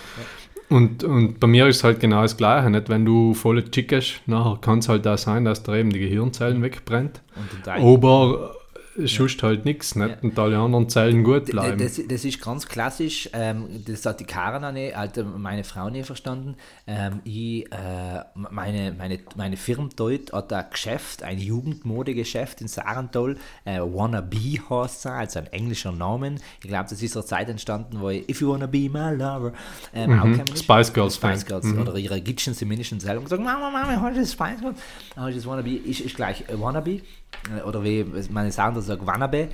Und, 0.72 1.04
und 1.04 1.40
bei 1.40 1.48
mir 1.48 1.68
ist 1.68 1.78
es 1.78 1.84
halt 1.84 2.00
genau 2.00 2.22
das 2.22 2.38
Gleiche, 2.38 2.70
nicht? 2.70 2.88
Wenn 2.90 3.04
du 3.06 3.34
voll 3.34 3.62
chickest, 3.70 4.22
nachher 4.25 4.58
kann 4.62 4.80
es 4.80 4.88
halt 4.90 5.06
auch 5.06 5.18
sein, 5.18 5.44
dass 5.46 5.63
da 5.63 5.75
eben 5.75 5.90
die 5.92 6.00
Gehirnzellen 6.00 6.62
wegbrennt. 6.62 7.22
Da- 7.66 7.75
Aber 7.75 8.56
sonst 8.98 9.41
halt 9.43 9.65
nichts, 9.65 9.95
nicht? 9.95 10.10
Ja. 10.10 10.17
Und 10.21 10.38
alle 10.38 10.57
anderen 10.57 10.89
Zellen 10.89 11.24
gut 11.24 11.45
bleiben. 11.45 11.77
Das, 11.77 12.00
das 12.07 12.25
ist 12.25 12.41
ganz 12.41 12.67
klassisch, 12.67 13.29
ähm, 13.33 13.67
das 13.86 14.05
hat 14.05 14.19
die 14.19 14.25
Karin 14.25 14.63
auch 14.63 14.71
nicht, 14.71 14.95
also 14.95 15.24
meine 15.24 15.63
Frau 15.63 15.89
nicht 15.89 16.05
verstanden. 16.05 16.55
Ähm, 16.88 17.21
ich, 17.24 17.71
äh, 17.71 18.24
meine, 18.36 18.93
meine, 18.98 19.19
meine 19.36 19.57
Firma 19.57 19.89
dort 19.95 20.33
hat 20.33 20.51
ein 20.53 20.65
Geschäft, 20.69 21.24
ein 21.24 21.39
Jugendmodegeschäft 21.39 22.62
in 22.62 22.67
Sarental, 22.67 23.38
äh, 23.65 23.79
Wannabe 23.79 24.38
heißt 24.69 25.00
es, 25.00 25.05
also 25.05 25.39
ein 25.39 25.48
englischer 25.48 25.91
Name. 25.91 26.36
Ich 26.62 26.67
glaube, 26.67 26.88
das 26.89 27.01
ist 27.01 27.13
zur 27.13 27.25
Zeit 27.25 27.50
entstanden, 27.50 28.00
wo 28.00 28.10
ich, 28.10 28.29
If 28.29 28.41
you 28.41 28.50
wanna 28.50 28.67
be 28.67 28.89
my 28.89 29.15
lover, 29.15 29.53
ähm, 29.93 30.31
nicht. 30.31 30.60
Spice 30.60 30.93
Girls 30.93 31.15
Spice. 31.15 31.45
Girls 31.45 31.65
oder 31.65 31.95
ihre 31.95 32.21
Gitschen 32.21 32.53
zumindest 32.53 33.00
selber 33.01 33.24
gesagt, 33.24 33.41
Mama, 33.41 33.69
Mama, 33.69 34.01
heute 34.01 34.19
ist 34.19 34.33
Spice 34.33 34.60
Girls. 34.60 34.79
Aber 35.15 35.31
das 35.31 35.45
Wannabe 35.45 35.71
ist, 35.71 36.01
ist 36.01 36.15
gleich 36.15 36.41
äh, 36.48 36.60
Wannabe. 36.60 37.01
Äh, 37.50 37.62
Oder 37.64 37.84
wie 37.84 38.06
meine 38.30 38.52
sagen 38.52 38.76
das 38.76 38.86
sagt, 38.86 39.06
Wannabe. 39.06 39.50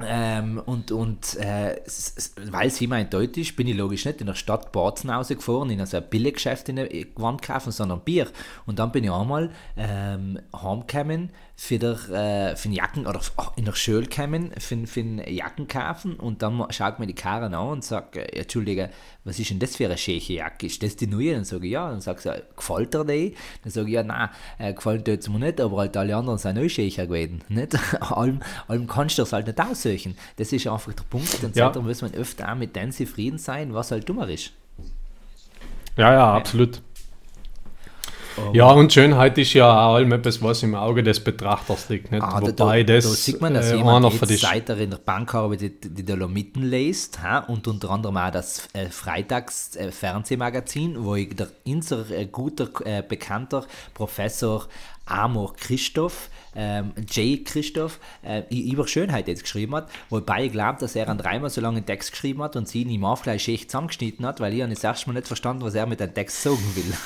Ähm, 0.00 0.60
und 0.66 0.90
und 0.90 1.36
äh, 1.36 1.76
s- 1.84 2.14
s- 2.16 2.34
weil 2.50 2.68
sie 2.68 2.88
meint 2.88 3.14
deutlich, 3.14 3.54
bin 3.54 3.68
ich 3.68 3.76
logisch 3.76 4.04
nicht 4.06 4.20
in 4.20 4.26
der 4.26 4.34
Stadt 4.34 4.72
Bozen 4.72 5.08
rausgefahren, 5.08 5.70
in 5.70 5.86
so 5.86 5.96
ein 5.98 6.02
Billiggeschäft 6.10 6.68
in 6.68 6.76
der 6.76 6.88
Gewand 6.88 7.42
kaufen, 7.42 7.70
sondern 7.70 8.00
Bier. 8.00 8.26
Und 8.66 8.80
dann 8.80 8.90
bin 8.90 9.04
ich 9.04 9.12
einmal 9.12 9.50
ähm, 9.76 10.40
heimgekommen 10.52 11.30
für, 11.56 11.78
der, 11.78 11.92
äh, 12.10 12.56
für 12.56 12.68
den 12.68 12.72
Jacken, 12.72 13.06
oder 13.06 13.20
in 13.56 13.64
der 13.64 13.74
Schule 13.74 14.06
gekommen 14.06 14.50
für, 14.58 14.86
für 14.86 15.02
den 15.02 15.18
Jacken 15.32 15.68
kaufen 15.68 16.14
und 16.14 16.42
dann 16.42 16.66
schaut 16.70 16.98
mir 16.98 17.06
die 17.06 17.14
Karen 17.14 17.54
an 17.54 17.68
und 17.68 17.84
sagt, 17.84 18.16
äh, 18.16 18.24
Entschuldige, 18.24 18.90
was 19.22 19.38
ist 19.38 19.50
denn 19.50 19.60
das 19.60 19.76
für 19.76 19.86
eine 19.86 19.96
schöne 19.96 20.18
Jacke? 20.18 20.66
Ist 20.66 20.82
das 20.82 20.96
die 20.96 21.06
neue? 21.06 21.34
Dann 21.34 21.44
sage 21.44 21.66
ich, 21.66 21.72
ja. 21.72 21.88
Dann 21.88 22.00
sagt 22.00 22.22
sie, 22.22 22.42
gefällt 22.56 22.92
dir 22.92 23.04
die? 23.04 23.34
Dann 23.62 23.70
sage 23.70 23.86
ich, 23.86 23.94
ja, 23.94 24.02
nein, 24.02 24.28
äh, 24.58 24.74
gefällt 24.74 25.06
dir 25.06 25.12
jetzt 25.12 25.28
mir 25.28 25.38
nicht, 25.38 25.60
aber 25.60 25.78
halt 25.78 25.96
alle 25.96 26.16
anderen 26.16 26.38
sind 26.38 26.58
auch 26.58 26.68
schöner 26.68 27.06
gewesen. 27.06 27.44
Nicht? 27.48 27.78
allem, 28.00 28.40
allem 28.66 28.86
kannst 28.86 29.18
du 29.18 29.22
das 29.22 29.32
halt 29.32 29.46
nicht 29.46 29.60
aussuchen. 29.60 30.16
Das 30.36 30.52
ist 30.52 30.66
einfach 30.66 30.92
der 30.92 31.04
Punkt. 31.04 31.42
Und 31.42 31.54
Ja. 31.56 31.72
ja. 31.72 31.80
muss 31.80 32.02
man 32.02 32.12
öfter 32.14 32.50
auch 32.50 32.56
mit 32.56 32.74
dem 32.74 32.90
zufrieden 32.90 33.38
sein, 33.38 33.72
was 33.72 33.92
halt 33.92 34.08
dummer 34.08 34.28
ist. 34.28 34.52
Ja, 35.96 36.12
ja, 36.12 36.34
absolut. 36.34 36.82
Ja, 38.52 38.70
und 38.70 38.92
Schönheit 38.92 39.38
ist 39.38 39.52
ja 39.52 39.70
auch 39.70 39.94
allem 39.94 40.12
etwas, 40.12 40.42
was 40.42 40.62
im 40.62 40.74
Auge 40.74 41.02
des 41.02 41.20
Betrachters 41.20 41.88
liegt. 41.88 42.12
Nicht? 42.12 42.22
Ah, 42.22 42.40
Wobei 42.40 42.82
da, 42.82 42.94
das 42.94 43.04
da 43.04 43.10
sieht 43.10 43.40
man, 43.40 43.54
dass 43.54 43.72
äh, 43.72 43.76
jemand 43.76 44.12
jetzt, 44.12 44.40
seit 44.40 44.68
er 44.68 44.78
in 44.78 44.90
der 44.90 44.98
Bank 44.98 45.34
arbeitet, 45.34 45.98
die 45.98 46.04
Dolomiten 46.04 46.62
liest 46.62 47.22
ha? 47.22 47.40
und 47.40 47.66
unter 47.68 47.90
anderem 47.90 48.16
auch 48.16 48.30
das 48.30 48.68
äh, 48.72 48.86
Freitags-Fernsehmagazin, 48.86 51.04
wo 51.04 51.14
ich 51.14 51.34
der, 51.34 51.48
unser 51.66 52.10
äh, 52.10 52.26
guter, 52.26 52.68
äh, 52.84 53.02
bekannter 53.06 53.64
Professor 53.94 54.68
Amor 55.06 55.54
Christoph, 55.56 56.30
ähm, 56.56 56.92
J. 57.10 57.44
Christoph, 57.44 58.00
äh, 58.22 58.42
über 58.50 58.88
Schönheit 58.88 59.28
jetzt 59.28 59.42
geschrieben 59.42 59.74
hat, 59.74 59.90
wobei 60.08 60.46
ich 60.46 60.52
glaube, 60.52 60.80
dass 60.80 60.96
er 60.96 61.08
einen 61.08 61.18
dreimal 61.18 61.50
so 61.50 61.60
langen 61.60 61.84
Text 61.84 62.12
geschrieben 62.12 62.42
hat 62.42 62.56
und 62.56 62.68
sie 62.68 62.82
ihn 62.82 62.90
im 62.90 63.04
Aufgleich 63.04 63.46
echt 63.48 63.70
zusammengeschnitten 63.70 64.24
hat, 64.24 64.40
weil 64.40 64.54
ich 64.54 64.60
das 64.60 64.82
erste 64.82 65.08
Mal 65.08 65.14
nicht 65.14 65.26
verstanden, 65.26 65.62
was 65.62 65.74
er 65.74 65.86
mit 65.86 66.00
dem 66.00 66.14
Text 66.14 66.42
sagen 66.42 66.74
will. 66.74 66.94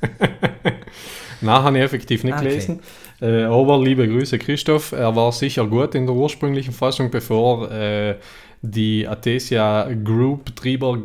Nein, 1.40 1.62
habe 1.62 1.78
ich 1.78 1.84
effektiv 1.84 2.24
nicht 2.24 2.34
Ah, 2.34 2.38
okay. 2.38 2.48
gelesen. 2.48 2.80
Äh, 3.20 3.42
aber 3.44 3.82
liebe 3.82 4.08
Grüße, 4.08 4.38
Christoph. 4.38 4.92
Er 4.92 5.14
war 5.14 5.32
sicher 5.32 5.66
gut 5.66 5.94
in 5.94 6.06
der 6.06 6.14
ursprünglichen 6.14 6.72
Fassung, 6.72 7.10
bevor 7.10 7.70
äh, 7.70 8.16
die 8.62 9.06
Athesia 9.06 9.88
Group 10.04 10.54
drüber 10.56 10.98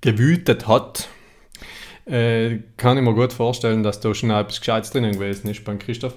gewütet 0.00 0.66
hat. 0.68 1.08
Äh, 2.06 2.60
kann 2.76 2.96
ich 2.96 3.02
mir 3.04 3.14
gut 3.14 3.32
vorstellen, 3.32 3.82
dass 3.82 4.00
da 4.00 4.14
schon 4.14 4.30
etwas 4.30 4.60
Gescheites 4.60 4.90
drinnen 4.90 5.12
gewesen 5.12 5.50
ist 5.50 5.64
beim 5.64 5.78
Christoph. 5.78 6.14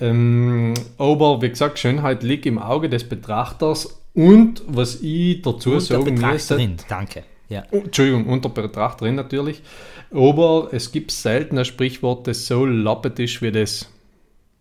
Ähm, 0.00 0.74
aber 0.98 1.40
wie 1.42 1.48
gesagt, 1.48 1.78
Schönheit 1.78 2.22
liegt 2.22 2.46
im 2.46 2.58
Auge 2.58 2.88
des 2.88 3.04
Betrachters 3.04 4.00
und 4.12 4.62
was 4.66 5.00
ich 5.02 5.42
dazu 5.42 5.70
Und 5.72 5.88
der 5.88 5.98
sagen 5.98 6.14
müsste, 6.20 6.70
danke. 6.88 7.24
Ja. 7.54 7.62
Oh, 7.70 7.78
Entschuldigung, 7.84 8.26
unter 8.26 8.48
Betrachterin 8.48 9.14
natürlich. 9.14 9.62
Aber 10.12 10.68
es 10.72 10.92
gibt 10.92 11.10
selten 11.10 11.58
ein 11.58 11.64
Sprichwort, 11.64 12.26
das 12.26 12.46
so 12.46 12.64
lappet 12.66 13.18
ist 13.18 13.40
wie 13.42 13.50
das. 13.52 13.88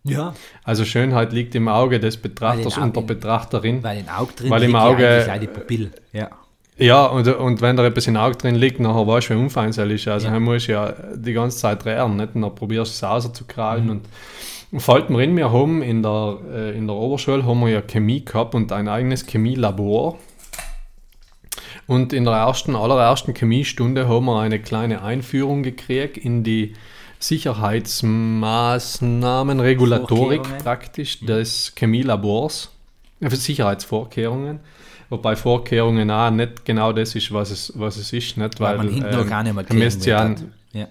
ja. 0.04 0.34
Also 0.64 0.86
Schönheit 0.86 1.34
liegt 1.34 1.54
im 1.56 1.68
Auge 1.68 2.00
des 2.00 2.18
Betrachters 2.18 2.78
und 2.78 2.96
der 2.96 3.02
Betrachterin. 3.02 3.84
Weil 3.84 4.00
im 4.00 4.10
Auge 4.10 4.34
drin 4.34 4.50
Weil 4.50 4.64
im 4.64 4.68
liegt 4.72 4.80
ja 4.80 4.86
Auge- 4.90 5.32
auch 5.34 5.40
die 5.40 5.48
Pupille. 5.48 5.92
Ja. 6.12 6.30
Ja, 6.78 7.06
und, 7.06 7.28
und 7.28 7.62
wenn 7.62 7.78
da 7.78 7.86
etwas 7.86 8.08
im 8.08 8.18
Auge 8.18 8.36
drin 8.36 8.56
liegt, 8.56 8.80
nachher 8.80 9.06
weißt 9.06 9.30
du, 9.30 9.36
wie 9.36 9.40
unfeinselig 9.40 10.02
ist. 10.02 10.08
Also 10.08 10.28
Ja. 10.28 10.34
dann 10.34 10.42
musst 10.44 10.68
du 10.68 10.72
ja 10.72 10.92
die 11.16 11.34
ganze 11.34 11.58
Zeit 11.60 11.86
drehen, 11.86 12.16
nicht? 12.16 12.34
Und 12.34 12.42
dann 12.42 12.56
probierst 12.56 12.92
du 12.92 13.06
es 13.06 13.12
rauszukrallen. 13.12 13.84
Mhm. 13.86 13.90
Und, 13.92 14.02
und 14.72 14.80
fällt 14.80 15.10
mir 15.12 15.22
in, 15.24 15.38
wir 15.38 15.52
haben 15.52 15.84
in 15.84 16.02
der, 16.02 16.38
äh, 16.52 16.76
in 16.78 16.88
der 16.88 16.96
Oberschule 16.96 17.46
haben 17.46 17.60
wir 17.60 17.70
ja 17.70 17.82
Chemie 17.82 18.26
gehabt 18.26 18.56
und 18.56 18.72
ein 18.72 18.88
eigenes 18.88 19.24
Chemielabor. 19.28 20.18
Und 21.94 22.12
in 22.12 22.24
der 22.24 22.34
ersten, 22.34 22.76
allerersten 22.76 23.36
Chemiestunde 23.36 24.08
haben 24.08 24.26
wir 24.26 24.40
eine 24.40 24.58
kleine 24.58 25.04
Einführung 25.04 25.62
gekriegt 25.62 26.18
in 26.18 26.44
die 26.44 26.74
Sicherheitsmaßnahmen, 27.20 29.60
Regulatorik 29.60 30.42
praktisch 30.64 31.20
des 31.20 31.72
Chemielabors, 31.76 32.72
äh, 33.22 33.30
für 33.30 33.36
Sicherheitsvorkehrungen. 33.36 34.62
Wobei 35.12 35.36
Vorkehrungen 35.36 36.10
auch 36.10 36.32
nicht 36.32 36.66
genau 36.66 36.94
das 36.94 37.14
ist, 37.14 37.32
was 37.32 37.52
es, 37.52 37.72
was 37.76 37.98
es 37.98 38.12
ist. 38.12 38.38
Nicht? 38.38 38.60
Weil, 38.60 38.80
Weil, 38.80 38.86
man 38.86 38.90
hinten 38.90 39.14
ähm, 39.14 39.30
gar 39.30 39.44
nicht 39.44 39.54
mehr 39.54 39.64
man 39.70 39.78
müsste 39.78 40.10
ja, 40.10 40.30
hat. 40.30 40.44
Ja. 40.74 40.88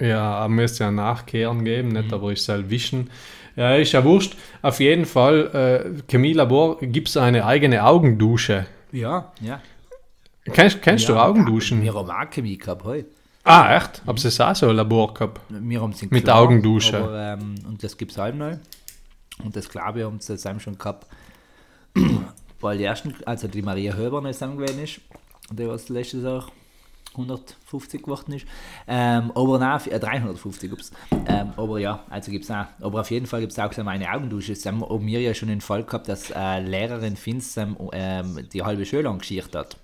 ja, 0.00 0.48
müsste 0.48 0.84
ja 0.84 0.90
Nachkehren 0.90 1.66
geben, 1.66 1.88
nicht? 1.88 2.10
aber 2.14 2.30
ich 2.30 2.40
soll 2.40 2.70
wischen. 2.70 3.10
Ja, 3.56 3.74
ist 3.74 3.92
ja 3.92 4.02
wurscht. 4.02 4.38
Auf 4.62 4.80
jeden 4.80 5.04
Fall, 5.04 5.50
äh, 5.52 5.80
Chemielabor 6.10 6.78
gibt 6.80 7.08
es 7.08 7.18
eine 7.18 7.44
eigene 7.44 7.84
Augendusche. 7.84 8.64
ja, 8.90 9.30
ja. 9.42 9.60
Kennst, 10.52 10.82
kennst 10.82 11.08
ja, 11.08 11.14
du 11.14 11.20
Augenduschen? 11.20 11.82
Wir 11.82 11.94
haben 11.94 12.10
auch 12.10 12.30
Chemie 12.30 12.56
gehabt, 12.56 12.84
hey. 12.84 13.04
ah, 13.44 13.76
echt? 13.76 14.02
Habt 14.06 14.24
ihr 14.24 14.48
auch 14.48 14.54
so 14.54 14.68
ein 14.68 14.76
Labor 14.76 15.14
gehabt? 15.14 15.40
Wir 15.48 15.80
haben 15.80 15.92
es 15.92 16.02
Mit 16.10 16.24
Klar, 16.24 16.40
Augendusche. 16.40 16.98
Aber, 16.98 17.18
ähm, 17.18 17.54
und 17.66 17.82
das 17.82 17.96
gibt 17.96 18.12
es 18.12 18.18
halt 18.18 18.36
neu. 18.36 18.56
Und 19.42 19.56
das 19.56 19.68
glaube 19.68 20.00
ich, 20.00 20.04
haben 20.04 20.20
sie 20.20 20.36
zusammen 20.36 20.60
schon 20.60 20.78
gehabt. 20.78 21.06
Weil 22.60 22.78
die 22.78 22.84
ersten, 22.84 23.14
also 23.26 23.48
die 23.48 23.62
Maria 23.62 23.94
Höber 23.94 24.20
noch 24.20 24.30
zusammen 24.30 24.56
gewesen 24.56 24.82
ist, 24.82 25.00
die 25.50 25.68
was 25.68 25.88
letztes 25.88 26.22
Jahr 26.22 26.46
150 27.12 28.02
geworden 28.02 28.32
ist. 28.32 28.46
Ähm, 28.86 29.30
aber 29.34 29.58
nein, 29.58 29.80
äh, 29.90 29.98
350, 29.98 30.72
ups. 30.72 30.90
Ähm, 31.26 31.52
aber 31.56 31.78
ja, 31.78 32.04
also 32.10 32.30
gibt 32.30 32.44
es 32.44 32.50
auch. 32.50 32.66
Aber 32.80 33.00
auf 33.00 33.10
jeden 33.10 33.26
Fall 33.26 33.40
gibt 33.40 33.52
es 33.52 33.58
auch 33.58 33.72
so 33.72 33.82
eine 33.82 34.12
Augendusche. 34.12 34.52
Das 34.54 34.64
haben 34.66 34.80
wir 35.06 35.20
ja 35.20 35.34
schon 35.34 35.48
den 35.48 35.60
Fall 35.60 35.84
gehabt, 35.84 36.08
dass 36.08 36.30
äh, 36.30 36.60
Lehrerin 36.60 37.16
Finz 37.16 37.56
ähm, 37.56 37.76
die 38.52 38.62
halbe 38.62 38.84
Schule 38.84 39.08
angeschiert 39.08 39.54
hat. 39.54 39.76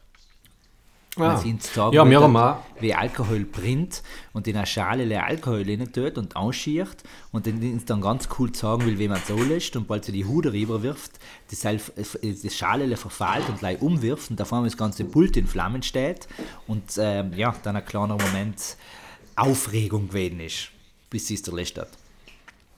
Ah. 1.17 1.35
Weil 1.35 1.39
sie 1.39 1.57
sagen 1.61 1.95
Ja, 1.95 2.09
wir 2.09 2.21
haben 2.23 2.37
auch. 2.37 2.59
wie 2.81 2.95
Alkohol 2.95 3.45
brennt 3.45 4.03
und 4.33 4.49
in 4.49 4.57
eine 4.57 4.67
Schale 4.67 5.05
leer 5.05 5.27
Alkohol 5.27 5.63
rein 5.63 5.93
tut 5.93 6.17
und 6.17 6.37
ausschiert 6.37 7.03
und 7.33 7.47
dann 7.47 7.83
dann 7.85 8.01
ganz 8.01 8.29
cool 8.39 8.55
sagen 8.55 8.87
will, 8.87 8.99
wie 8.99 9.09
man 9.09 9.21
so 9.27 9.37
lässt 9.37 9.77
und 9.77 9.87
bald 9.87 10.07
sie 10.07 10.13
die 10.13 10.25
Hude 10.25 10.55
rüberwirft, 10.55 11.13
äh, 11.65 11.79
die 12.23 12.51
Schale 12.51 12.97
verfahlt 12.97 13.47
und 13.51 13.59
gleich 13.59 13.83
umwirft 13.83 14.31
und 14.31 14.41
davor 14.41 14.65
das 14.65 14.77
ganze 14.77 15.05
Pult 15.05 15.37
in 15.37 15.47
Flammen 15.47 15.83
steht 15.83 16.29
und 16.67 16.85
ähm, 16.99 17.35
ja, 17.35 17.55
dann 17.63 17.77
ein 17.77 17.85
kleiner 17.85 18.17
Moment 18.17 18.77
Aufregung 19.37 20.09
gewesen 20.09 20.41
ist, 20.41 20.71
bis 21.11 21.27
sie 21.27 21.35
es 21.35 21.47
erlöscht 21.47 21.79
hat. 21.79 21.91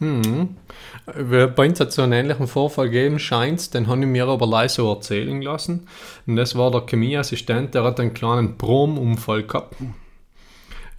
Äh, 0.01 1.47
Bei 1.47 1.69
uns 1.69 1.81
hat 1.81 1.89
es 1.89 1.95
so 1.95 2.03
einen 2.03 2.13
ähnlichen 2.13 2.47
Vorfall 2.47 2.91
gegeben, 2.91 3.19
scheint 3.19 3.73
den 3.75 3.87
habe 3.87 4.01
ich 4.01 4.07
mir 4.07 4.27
aber 4.27 4.47
leise 4.47 4.77
so 4.77 4.93
erzählen 4.93 5.41
lassen. 5.41 5.87
Und 6.27 6.37
das 6.37 6.57
war 6.57 6.71
der 6.71 6.83
Chemieassistent, 6.87 7.75
der 7.75 7.85
hat 7.85 8.01
einen 8.01 8.15
kleinen 8.15 8.57
Bromunfall 8.57 9.45
gehabt. 9.45 9.77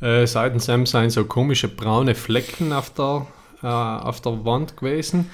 Äh, 0.02 0.26
seitens 0.28 0.68
ihm 0.70 0.86
sind 0.86 1.10
so 1.12 1.26
komische 1.26 1.68
braune 1.68 2.16
Flecken 2.16 2.74
auf 2.74 2.92
der, 2.92 3.28
äh, 3.64 3.68
auf 3.68 4.22
der 4.22 4.46
Wand 4.46 4.78
gewesen. 4.78 5.30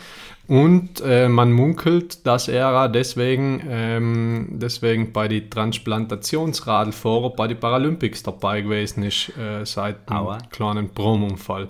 Und 0.48 1.02
äh, 1.06 1.30
man 1.30 1.52
munkelt, 1.54 2.26
dass 2.28 2.48
er 2.48 2.90
deswegen, 2.90 3.62
ähm, 3.70 4.48
deswegen 4.52 5.14
bei 5.14 5.28
den 5.28 5.50
Transplantationsradlfahrer 5.50 7.30
bei 7.30 7.48
den 7.48 7.60
Paralympics 7.60 8.24
dabei 8.24 8.62
gewesen 8.62 9.04
ist, 9.04 9.32
äh, 9.38 9.66
seit 9.66 10.10
dem 10.10 10.18
Aua. 10.18 10.40
kleinen 10.50 10.90
Bromunfall. 10.90 11.70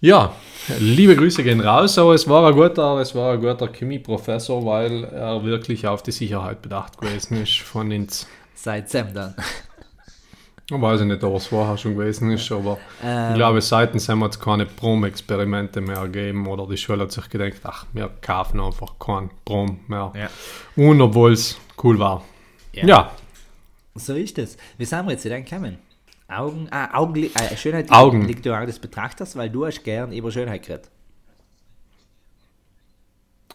Ja, 0.00 0.32
liebe 0.80 1.14
Grüße 1.16 1.42
gehen 1.44 1.60
raus, 1.60 1.96
aber 1.98 2.14
es 2.14 2.28
war 2.28 2.46
ein 2.48 2.54
guter, 2.54 2.98
es 2.98 3.14
war 3.14 3.34
ein 3.34 3.40
guter 3.40 3.68
Chemieprofessor, 3.68 4.64
weil 4.66 5.04
er 5.04 5.44
wirklich 5.44 5.86
auf 5.86 6.02
die 6.02 6.10
Sicherheit 6.12 6.60
bedacht 6.62 6.98
gewesen 7.00 7.40
ist 7.42 7.58
von 7.60 7.92
uns. 7.92 8.26
Seit 8.54 8.90
Sam 8.90 9.12
dann. 9.14 9.34
Ich 10.70 10.80
weiß 10.80 11.02
nicht, 11.02 11.22
ob 11.22 11.36
es 11.36 11.48
vorher 11.48 11.76
schon 11.76 11.96
gewesen 11.96 12.30
ist, 12.30 12.50
aber 12.50 12.78
Ähm. 13.02 13.30
ich 13.30 13.34
glaube, 13.36 13.60
seitens 13.60 14.08
haben 14.08 14.20
wir 14.20 14.26
jetzt 14.26 14.40
keine 14.40 14.64
Brom-Experimente 14.64 15.80
mehr 15.80 16.02
gegeben 16.04 16.46
oder 16.46 16.66
die 16.66 16.76
Schule 16.76 17.02
hat 17.02 17.12
sich 17.12 17.28
gedacht, 17.28 17.60
ach, 17.64 17.86
wir 17.92 18.08
kaufen 18.22 18.60
einfach 18.60 18.98
keinen 18.98 19.30
Brom 19.44 19.80
mehr. 19.88 20.12
Ja. 20.16 20.30
Und 20.82 21.00
obwohl 21.00 21.32
es 21.32 21.58
cool 21.82 21.98
war. 21.98 22.24
Ja. 22.72 22.86
Ja, 22.86 23.10
So 23.96 24.14
ist 24.14 24.38
es. 24.38 24.56
Wie 24.78 24.84
sind 24.84 25.04
wir 25.04 25.12
jetzt 25.12 25.26
in 25.26 25.44
gekommen? 25.44 25.78
Augen, 26.28 26.68
ah, 26.70 26.94
Augen, 26.98 27.14
äh, 27.22 27.56
Schönheit 27.56 27.90
Augen. 27.90 28.26
liegt 28.26 28.46
im 28.46 28.52
Auge 28.54 28.66
des 28.66 28.78
Betrachters, 28.78 29.36
weil 29.36 29.50
du 29.50 29.66
hast 29.66 29.82
gern 29.84 30.12
über 30.12 30.30
Schönheit 30.30 30.62
geredet. 30.66 30.90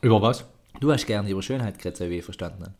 über 0.01 0.21
was? 0.21 0.45
Du 0.79 0.91
hast 0.91 1.07
gern 1.07 1.27
über 1.27 1.41
Schönheit 1.41 1.77
geredet, 1.79 1.97
so 1.97 2.09
wie 2.09 2.19
ich 2.19 2.23
verstanden 2.25 2.63
habe. 2.65 2.73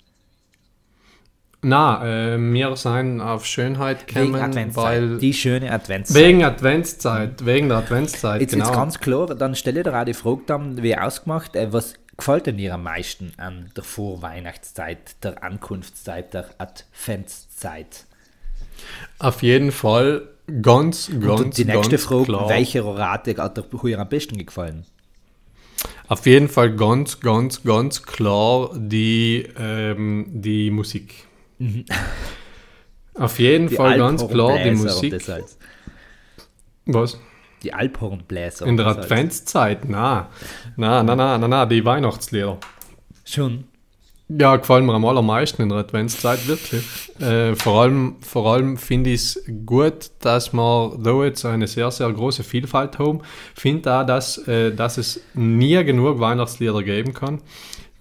Na, 1.63 2.05
äh, 2.33 2.37
wir 2.37 2.75
sind 2.75 3.19
auf 3.19 3.45
Schönheit 3.45 4.07
gekommen, 4.07 4.75
weil 4.75 5.17
Die 5.17 5.33
schöne 5.33 5.71
Adventszeit. 5.71 6.23
wegen 6.23 6.43
Adventszeit, 6.43 7.45
wegen 7.45 7.69
der 7.69 7.79
Adventszeit, 7.79 8.41
Jetzt 8.41 8.51
genau. 8.51 8.65
ist 8.65 8.73
ganz 8.73 8.99
klar, 8.99 9.33
dann 9.33 9.55
stelle 9.55 9.81
dir 9.81 9.99
auch 9.99 10.05
die 10.05 10.13
Frage 10.13 10.43
dann, 10.45 10.83
wie 10.83 10.95
ausgemacht, 10.95 11.55
äh, 11.55 11.73
was 11.73 11.95
gefällt 12.15 12.45
denn 12.45 12.57
dir 12.57 12.75
am 12.75 12.83
meisten 12.83 13.33
an 13.37 13.71
der 13.75 13.83
Vorweihnachtszeit, 13.83 15.23
der 15.23 15.43
Ankunftszeit, 15.43 16.35
der 16.35 16.45
Adventszeit? 16.59 18.05
Auf 19.19 19.43
jeden 19.43 19.71
Fall 19.71 20.27
ganz, 20.61 21.11
ganz, 21.19 21.41
Und 21.41 21.57
die 21.57 21.65
nächste 21.65 21.91
ganz 21.91 22.03
Frage, 22.03 22.23
klar. 22.25 22.49
welche 22.49 22.85
Rate 22.85 23.35
hat 23.37 23.57
dir 23.57 23.99
am 23.99 24.09
besten 24.09 24.37
gefallen? 24.45 24.85
Auf 26.07 26.25
jeden 26.25 26.47
Fall 26.47 26.75
ganz, 26.75 27.19
ganz, 27.19 27.63
ganz 27.63 28.03
klar 28.03 28.71
die, 28.75 29.47
ähm, 29.59 30.25
die 30.29 30.71
Musik. 30.71 31.25
Auf 33.15 33.39
jeden 33.39 33.69
Fall 33.69 33.97
ganz 33.97 34.25
klar 34.27 34.59
die 34.59 34.71
Musik. 34.71 35.11
das 35.11 35.27
heißt. 35.27 35.57
Was? 36.85 37.19
Die 37.63 37.73
Alphornbläser. 37.73 38.65
In 38.65 38.77
der. 38.77 38.87
Adventszeit? 38.87 39.89
Na, 39.89 40.29
na, 40.77 41.03
na, 41.03 41.15
na, 41.15 41.37
na, 41.37 41.47
na, 41.47 41.65
die 41.65 41.83
Weihnachtslieder. 41.83 42.57
Schon. 43.25 43.65
Ja, 44.29 44.57
gefallen 44.57 44.85
mir 44.85 44.93
am 44.93 45.05
allermeisten 45.05 45.61
in 45.61 45.69
der 45.69 45.77
Adventszeit, 45.77 46.47
wirklich. 46.47 46.83
Äh, 47.21 47.55
vor 47.55 47.81
allem, 47.81 48.17
vor 48.19 48.53
allem 48.53 48.75
finde 48.75 49.11
ich 49.11 49.21
es 49.21 49.43
gut, 49.65 50.11
dass 50.19 50.51
wir 50.51 50.97
da 51.01 51.23
jetzt 51.23 51.45
eine 51.45 51.65
sehr, 51.65 51.89
sehr 51.91 52.11
große 52.11 52.43
Vielfalt 52.43 52.99
haben. 52.99 53.21
Finde 53.55 54.01
auch, 54.01 54.05
dass, 54.05 54.37
äh, 54.49 54.73
dass 54.75 54.97
es 54.97 55.21
nie 55.33 55.81
genug 55.85 56.19
Weihnachtslieder 56.19 56.83
geben 56.83 57.13
kann. 57.13 57.41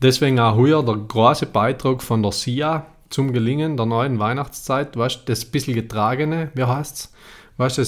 Deswegen 0.03 0.41
auch 0.41 0.57
hier 0.57 0.83
der 0.83 0.97
große 0.97 1.47
Beitrag 1.47 2.03
von 2.03 2.25
der 2.25 2.33
SIA 2.33 2.87
zum 3.09 3.33
Gelingen 3.33 3.77
der 3.77 3.87
neuen 3.87 4.19
Weihnachtszeit. 4.19 4.97
Weißt 4.97 5.21
du, 5.21 5.21
das 5.27 5.45
bisschen 5.45 5.75
getragene, 5.75 6.51
wie 6.55 6.65
heißt 6.65 6.97
es? 6.97 7.13
Weißt 7.57 7.79
du, 7.79 7.83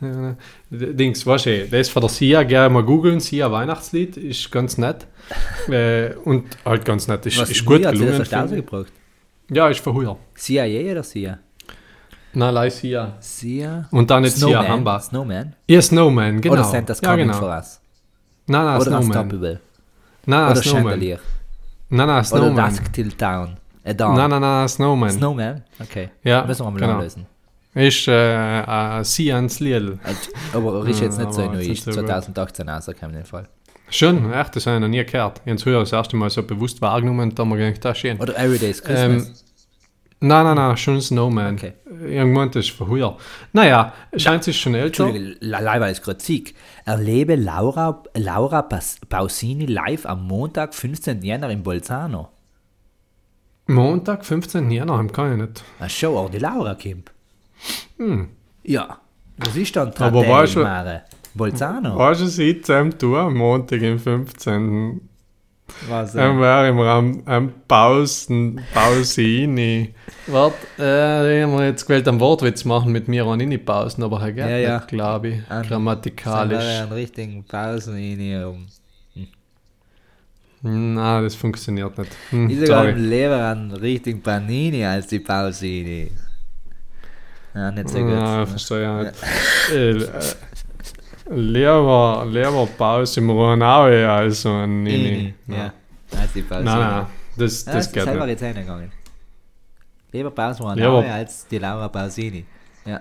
Dings, 0.70 1.26
weißt 1.26 1.46
du, 1.46 1.68
das 1.68 1.88
von 1.88 2.02
der 2.02 2.10
SIA, 2.10 2.42
gerne 2.42 2.72
mal 2.72 2.82
googeln, 2.82 3.20
SIA 3.20 3.50
Weihnachtslied, 3.50 4.16
ist 4.16 4.50
ganz 4.50 4.78
nett. 4.78 5.06
äh, 5.68 6.14
und 6.24 6.44
halt 6.64 6.84
ganz 6.84 7.08
nett, 7.08 7.26
ist, 7.26 7.38
Was 7.38 7.50
ist 7.50 7.64
gut 7.64 7.82
gelungen. 7.82 8.18
das 8.18 8.28
finde 8.28 8.44
ich. 8.44 8.52
rausgebracht? 8.52 8.92
Ja, 9.50 9.68
ist 9.68 9.80
von 9.80 9.94
heuer. 9.94 10.18
CIA 10.34 10.92
oder 10.92 11.02
CIA? 11.02 11.38
Nein, 12.34 12.54
leider 12.54 12.70
SIA. 12.70 13.16
CIA? 13.20 13.88
Und 13.90 14.10
dann 14.10 14.24
jetzt 14.24 14.38
SIA. 14.38 14.68
Hamba. 14.68 15.00
Snowman? 15.00 15.54
Ja, 15.68 15.80
Snowman, 15.80 16.40
genau. 16.40 16.54
Oder 16.54 16.64
Santa's 16.64 17.00
ja, 17.00 17.10
Coming 17.10 17.28
genau. 17.28 17.38
for 17.38 17.48
Us? 17.48 17.80
Nein, 18.46 18.64
nein, 18.64 18.76
Oder 18.76 18.84
Snowman. 18.84 19.04
Unstoppable? 19.04 19.60
Nein, 20.26 20.40
nein, 20.40 20.50
Oder 20.50 20.62
Snowman. 20.62 20.82
Chandelier? 20.82 21.18
Nein, 21.88 22.06
nein, 22.06 22.16
Oder 22.16 22.24
Snowman. 22.24 22.70
Dusk 22.70 22.92
Till 22.92 23.12
Dawn. 23.12 23.56
Nein, 23.84 24.30
nein, 24.30 24.40
nein, 24.40 24.68
Snowman. 24.68 25.10
Snowman? 25.10 25.64
Okay. 25.80 26.10
Ja, 26.24 26.44
Müssen 26.44 26.66
wir 26.66 26.70
mal 26.70 26.78
genau. 26.80 26.92
anlösen. 26.94 27.26
Ist 27.76 28.08
äh, 28.08 28.60
äh, 29.00 29.04
Sians 29.04 29.60
Liel. 29.60 29.98
Äh, 30.04 30.56
Aber 30.56 30.86
ist 30.88 31.00
jetzt 31.00 31.18
nicht 31.18 31.32
so 31.34 31.42
aber 31.42 31.52
neu, 31.54 31.60
ist 31.60 31.68
nicht 31.68 31.84
so 31.84 31.90
gut. 31.90 32.06
2018 32.06 32.68
rausgekommen 32.68 33.14
in 33.16 33.22
dem 33.22 33.26
Fall. 33.26 33.48
Schon, 33.90 34.32
echt, 34.32 34.56
das 34.56 34.66
habe 34.66 34.76
ich 34.78 34.80
noch 34.80 34.88
nie 34.88 35.04
gehört. 35.04 35.38
Ich 35.44 35.50
habe 35.50 35.56
es 35.56 35.62
früher 35.62 35.80
das 35.80 35.92
erste 35.92 36.16
Mal 36.16 36.30
so 36.30 36.42
bewusst 36.42 36.80
wahrgenommen 36.82 37.20
und 37.30 37.38
da 37.38 37.42
haben 37.42 37.50
wir 37.50 37.58
gedacht, 37.58 37.84
das 37.84 37.92
ist 37.96 38.00
schön. 38.00 38.18
Oder 38.18 38.36
Everyday's 38.38 38.82
Ähm, 38.88 39.18
Christmas. 39.18 39.44
Nein, 40.18 40.44
nein, 40.44 40.56
nein, 40.56 40.76
schon 40.78 41.00
Snowman. 41.02 41.54
Okay. 41.56 41.74
Irgendwann 42.00 42.50
das 42.50 42.64
ist 42.66 42.70
von 42.74 42.88
heuer. 42.88 43.18
Naja, 43.52 43.92
scheint 44.16 44.42
sich 44.44 44.58
schon 44.58 44.74
älter. 44.74 45.04
Entschuldige, 45.06 45.36
Le- 45.46 45.60
leider 45.60 45.90
ist 45.90 46.02
gerade 46.02 46.20
Sieg. 46.20 46.54
Erlebe 46.86 47.36
Laura, 47.36 48.02
Laura 48.14 48.62
Pausini 48.62 49.66
live 49.66 50.06
am 50.06 50.26
Montag, 50.26 50.74
15. 50.74 51.20
Jänner 51.22 51.50
in 51.50 51.62
Bolzano. 51.62 52.30
Montag, 53.66 54.24
15. 54.24 54.70
Jänner, 54.70 55.06
kann 55.08 55.32
ich 55.32 55.38
nicht. 55.48 55.64
Ach 55.80 55.90
schon, 55.90 56.16
auch 56.16 56.30
die 56.30 56.38
Laura 56.38 56.74
kommt. 56.74 57.12
Ja. 58.64 58.98
Was 59.38 59.56
ist 59.56 59.76
dann 59.76 59.88
Hm. 59.88 59.94
Aber 60.02 60.20
Trattel 60.22 60.30
weißt 60.32 60.56
du- 60.56 60.62
Mare? 60.62 61.02
Bolzano? 61.34 61.98
Weißt 61.98 62.22
du, 62.22 62.26
sie 62.26 62.60
zusammen 62.62 62.96
tun, 62.98 63.14
am 63.16 63.34
Montag, 63.34 63.82
im 63.82 63.98
15. 63.98 65.00
Was, 65.88 66.14
äh, 66.14 66.18
Dann 66.18 66.40
wären 66.40 66.76
wir 66.76 66.84
am, 66.86 67.22
am 67.26 67.52
Pausen, 67.68 68.60
Pausini. 68.72 69.92
Warte, 70.28 70.56
äh, 70.78 71.38
ich 71.38 71.44
habe 71.44 71.56
mir 71.56 71.66
jetzt 71.66 71.84
gewählt, 71.86 72.06
einen 72.08 72.20
Wortwitz 72.20 72.64
machen 72.64 72.92
mit 72.92 73.08
mir 73.08 73.26
und 73.26 73.40
in 73.40 73.62
Pausen, 73.62 74.02
aber 74.04 74.20
er 74.22 74.32
geht 74.32 74.46
Ja, 74.48 74.56
ja. 74.56 74.78
glaube 74.78 75.28
ich, 75.28 75.50
An- 75.50 75.66
grammatikalisch. 75.66 76.58
Sind 76.62 76.68
wir 76.70 76.82
einen 76.84 76.92
richtigen 76.92 77.44
Pausen 77.44 78.44
um. 78.46 78.66
Nein, 80.62 81.22
das 81.22 81.34
funktioniert 81.34 81.98
nicht. 81.98 82.16
Hm, 82.30 82.48
Ich 82.48 82.60
sogar 82.60 82.84
sorry. 82.84 82.92
lieber 82.98 83.46
einen 83.50 83.72
richtigen 83.72 84.22
Panini 84.22 84.84
als 84.84 85.08
die 85.08 85.18
Pausini. 85.20 86.10
Ja, 87.56 87.70
nicht 87.72 87.88
so 87.88 87.98
gut. 88.00 88.10
Ja, 88.10 88.44
verstehe 88.46 89.12
äh, 89.72 89.90
äh, 89.90 90.04
lieber, 91.30 92.26
lieber 92.28 92.68
Pause 92.76 93.20
im 93.20 93.30
Ronau 93.30 93.84
als 93.84 94.42
so 94.42 94.52
ein 94.52 94.82
Nini. 94.82 95.34
Ja, 95.48 95.72
als 96.20 96.32
die 96.34 96.42
Pausini. 96.42 96.64
Nein, 96.66 96.78
nein, 96.80 97.06
das, 97.36 97.64
Ja, 97.64 97.72
das 97.72 97.86
ist 97.86 97.92
geht 97.92 98.04
selber 98.04 98.26
nicht. 98.26 98.40
jetzt 98.40 98.42
eingegangen. 98.56 98.92
Lieber 100.12 100.30
Paus 100.30 100.58
Ja, 100.58 100.64
Moranaue 100.64 100.98
aber- 101.04 101.14
als 101.14 101.46
die 101.48 101.58
Laura 101.58 101.88
Pausini. 101.88 102.44
Ja, 102.84 103.00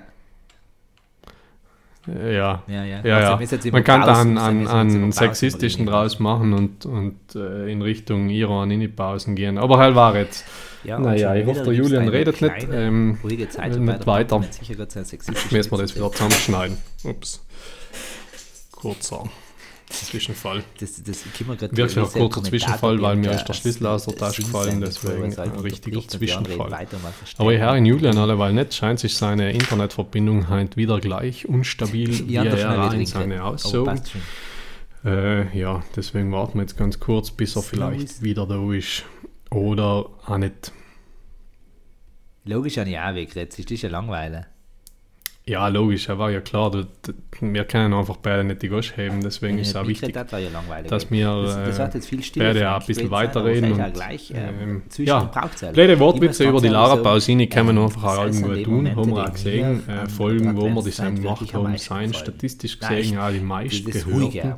Ja, 2.07 2.63
ja, 2.67 2.83
ja. 2.83 3.01
ja, 3.03 3.39
ja. 3.39 3.39
Man 3.71 3.83
kann 3.83 4.01
da 4.01 4.21
einen, 4.21 4.37
einen 4.67 4.67
Pausen 4.67 5.11
sexistischen 5.11 5.85
draus 5.85 6.19
machen 6.19 6.53
und, 6.53 6.85
und 6.85 7.35
äh, 7.35 7.71
in 7.71 7.81
Richtung 7.81 8.29
Iran 8.29 8.69
in 8.71 8.79
die 8.79 8.87
Pausen 8.87 9.35
gehen. 9.35 9.57
Aber 9.57 9.77
halt 9.77 9.95
war 9.95 10.15
jetzt. 10.15 10.45
Ja, 10.83 10.99
naja, 10.99 11.33
ich 11.35 11.47
hoffe, 11.47 11.63
der 11.63 11.73
Julian 11.73 12.07
redet 12.07 12.41
nicht. 12.41 12.67
Ähm, 12.71 13.17
Zeit 13.49 13.77
nicht 13.79 14.05
weiter. 14.05 14.39
Müssen 14.39 15.71
wir 15.71 15.77
das 15.77 15.95
wieder 15.95 16.11
zusammenschneiden. 16.11 16.77
Ups. 17.03 17.43
Kurzer 18.71 19.23
Zwischenfall. 19.89 20.63
Das, 20.79 21.01
das 21.03 21.23
können 21.37 21.49
wir 21.49 21.55
gerade 21.55 21.77
Wirklich 21.77 21.97
ein 21.97 22.11
kurzer 22.11 22.43
Zwischenfall, 22.43 23.01
weil 23.01 23.15
mir 23.15 23.31
ist 23.31 23.45
der 23.45 23.53
Schlüssel 23.53 23.87
aus 23.87 24.05
der 24.05 24.15
Tasche 24.15 24.41
gefallen, 24.41 24.81
deswegen 24.81 25.37
ein 25.37 25.49
richtiger 25.59 26.01
die 26.01 26.31
anderen 26.31 26.59
Zwischenfall. 26.59 26.87
Aber 27.37 27.53
ich 27.53 27.59
höre 27.59 27.77
in 27.77 27.85
Julian 27.85 28.17
alleweil 28.17 28.53
nicht, 28.53 28.73
scheint 28.73 28.99
sich 28.99 29.15
seine 29.15 29.51
Internetverbindung 29.51 30.49
halt 30.49 30.77
wieder 30.77 30.99
gleich 30.99 31.47
unstabil 31.47 32.27
wie 32.27 32.35
er 32.35 32.93
in 32.93 33.05
seine 33.05 33.57
schon. 33.59 34.01
Äh, 35.03 35.55
ja, 35.57 35.83
deswegen 35.95 36.31
warten 36.31 36.57
wir 36.57 36.61
jetzt 36.63 36.77
ganz 36.77 36.99
kurz, 36.99 37.29
bis 37.29 37.55
er 37.55 37.61
vielleicht 37.61 38.23
wieder 38.23 38.47
da 38.47 38.73
ist. 38.73 39.03
Oder 39.51 40.09
auch 40.25 40.37
nicht. 40.37 40.71
Logisch 42.43 42.77
habe 42.77 42.89
ich 42.89 42.97
auch 42.97 43.13
weggeredet, 43.13 43.53
das 43.57 43.71
ist 43.71 43.81
ja 43.83 43.89
langweilig. 43.89 44.45
Ja, 45.47 45.67
logisch, 45.67 46.09
er 46.09 46.17
war 46.17 46.31
ja 46.31 46.41
klar, 46.41 46.71
du, 46.71 46.87
wir 47.39 47.65
können 47.65 47.93
einfach 47.93 48.17
beide 48.17 48.43
nicht 48.43 48.63
die 48.63 48.67
Gosch 48.67 48.97
heben, 48.97 49.21
deswegen 49.21 49.59
ist 49.59 49.69
es 49.69 49.75
auch 49.75 49.85
wichtig, 49.85 50.11
Das 50.11 50.31
ja 50.39 50.49
dass 50.89 51.11
wir 51.11 51.27
das, 51.43 51.77
das 51.77 51.79
äh, 51.79 51.97
jetzt 51.97 52.09
viel 52.09 52.23
beide 52.39 52.71
auch 52.71 52.81
ein 52.81 52.87
bisschen 52.87 53.11
weiterreden. 53.11 53.73
Und, 53.73 53.93
gleich, 53.93 54.31
ähm, 54.31 54.55
ähm, 54.59 54.83
zwischen 54.89 55.07
ja, 55.07 55.31
blöde 55.71 55.99
Wortwitze 55.99 56.45
über 56.45 56.59
die 56.59 56.69
Lara 56.69 56.95
ehrlich 56.95 57.03
Pausini 57.03 57.45
kann 57.45 57.67
man 57.67 57.77
einfach 57.77 58.03
auch 58.03 58.25
das 58.25 58.39
irgendwo 58.39 58.63
tun, 58.63 58.75
Momente, 58.75 58.95
haben 58.99 59.15
wir 59.15 59.23
auch 59.23 59.33
gesehen. 59.33 59.87
Äh, 59.87 60.09
Folgen, 60.09 60.57
wo 60.57 60.67
wir 60.67 60.81
zusammen 60.81 61.21
gemacht 61.21 61.53
haben, 61.53 61.77
meisten 61.77 61.77
seien 61.77 62.13
statistisch 62.15 62.79
gesehen 62.79 63.19
auch 63.19 63.29
die 63.29 63.39
Das 63.93 64.07
ruhige 64.07 64.41
einmal. 64.41 64.57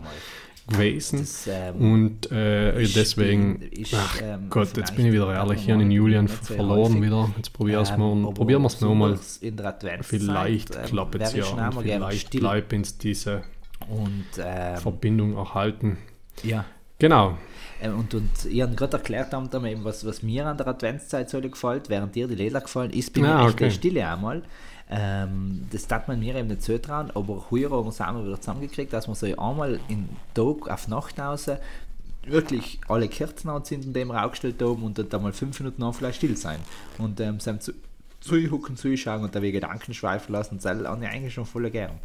Gewesen. 0.67 1.19
Das, 1.19 1.47
ähm, 1.49 1.93
Und 1.93 2.31
äh, 2.31 2.81
ist- 2.81 2.95
deswegen, 2.95 3.61
ist, 3.61 3.93
ach 3.93 4.19
ähm, 4.21 4.49
Gott, 4.49 4.75
jetzt 4.77 4.95
bin 4.95 5.05
ich 5.07 5.13
wieder 5.13 5.31
ehrlich, 5.33 5.61
hier 5.61 5.77
mal 5.77 5.91
Julian 5.91 6.27
verloren 6.27 6.91
häufig. 6.93 7.01
wieder. 7.03 7.29
Jetzt 7.37 7.53
probier's 7.53 7.91
Ähm, 7.91 7.99
mal, 7.99 8.23
aber 8.23 8.33
probieren 8.33 8.61
wir 8.61 8.67
es 8.67 8.81
nochmal. 8.81 9.17
In 9.41 9.55
der 9.57 9.65
Adventszeit, 9.67 10.19
Vielleicht 10.21 10.75
ähm, 10.75 10.81
klappt 10.85 11.15
es 11.15 11.33
ja 11.33 11.45
und 11.45 11.81
vielleicht 11.81 12.31
bleibt 12.31 12.73
uns 12.73 12.97
diese 12.97 13.43
Und 13.89 14.25
ähm, 14.43 14.77
Verbindung 14.77 15.37
erhalten. 15.37 15.97
ja, 16.43 16.65
Genau. 16.99 17.37
Ähm, 17.81 17.99
Und, 17.99 18.13
und 18.13 18.45
ich 18.49 18.61
habe 18.61 18.75
gerade 18.75 18.97
erklärt, 18.97 19.33
haben 19.33 19.49
da 19.49 19.63
eben, 19.63 19.83
was, 19.83 20.05
was 20.05 20.23
mir 20.23 20.45
an 20.45 20.57
der 20.57 20.67
Adventszeit 20.67 21.29
so 21.29 21.39
gefällt, 21.39 21.89
während 21.89 22.15
dir 22.15 22.27
die 22.27 22.35
Leder 22.35 22.61
gefallen 22.61 22.91
ist, 22.91 23.13
bin 23.13 23.25
Ah, 23.25 23.47
ich 23.47 23.53
okay. 23.53 23.71
Stille 23.71 24.07
einmal. 24.07 24.41
Ähm, 24.89 25.67
das 25.71 25.85
darf 25.85 26.07
man 26.07 26.19
mir 26.19 26.35
eben 26.35 26.47
nicht 26.47 26.63
zutrauen, 26.63 27.11
aber 27.13 27.45
heuer 27.51 27.69
haben 27.71 27.85
wir 27.85 27.89
es 27.89 28.01
einmal 28.01 28.25
wieder 28.25 28.39
zusammengekriegt, 28.39 28.93
dass 28.93 29.07
wir 29.07 29.15
so 29.15 29.25
einmal 29.25 29.79
in 29.89 30.07
Tag 30.33 30.69
auf 30.69 30.87
Nacht 30.87 31.19
raus 31.19 31.49
wirklich 32.25 32.79
alle 32.87 33.07
Kerzen 33.07 33.49
anzünden, 33.49 33.93
die 33.93 34.05
wir 34.05 34.23
aufgestellt 34.23 34.61
haben 34.61 34.83
und 34.83 35.13
dann 35.13 35.21
mal 35.21 35.33
fünf 35.33 35.59
Minuten 35.59 35.81
lang 35.81 35.93
vielleicht 35.93 36.17
still 36.17 36.35
sein. 36.35 36.59
Und 36.97 37.19
ähm, 37.19 37.37
zuhucken, 38.19 38.75
zuschauen 38.75 39.23
und 39.23 39.35
dabei 39.35 39.51
Gedanken 39.51 39.93
schweifen 39.93 40.33
lassen, 40.33 40.59
das 40.61 40.79
ich 40.79 40.87
eigentlich 40.87 41.33
schon 41.33 41.45
voll 41.45 41.69
gern. 41.69 41.99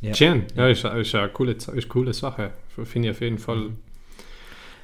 Ja. 0.00 0.14
Schön. 0.14 0.44
Ja, 0.56 0.68
ist, 0.68 0.84
ist 0.84 1.14
eine 1.14 1.28
coole, 1.28 1.52
ist 1.52 1.68
eine 1.68 1.82
coole 1.82 2.12
Sache. 2.12 2.52
Finde 2.84 3.08
ich 3.08 3.14
auf 3.16 3.20
jeden 3.20 3.38
Fall. 3.38 3.70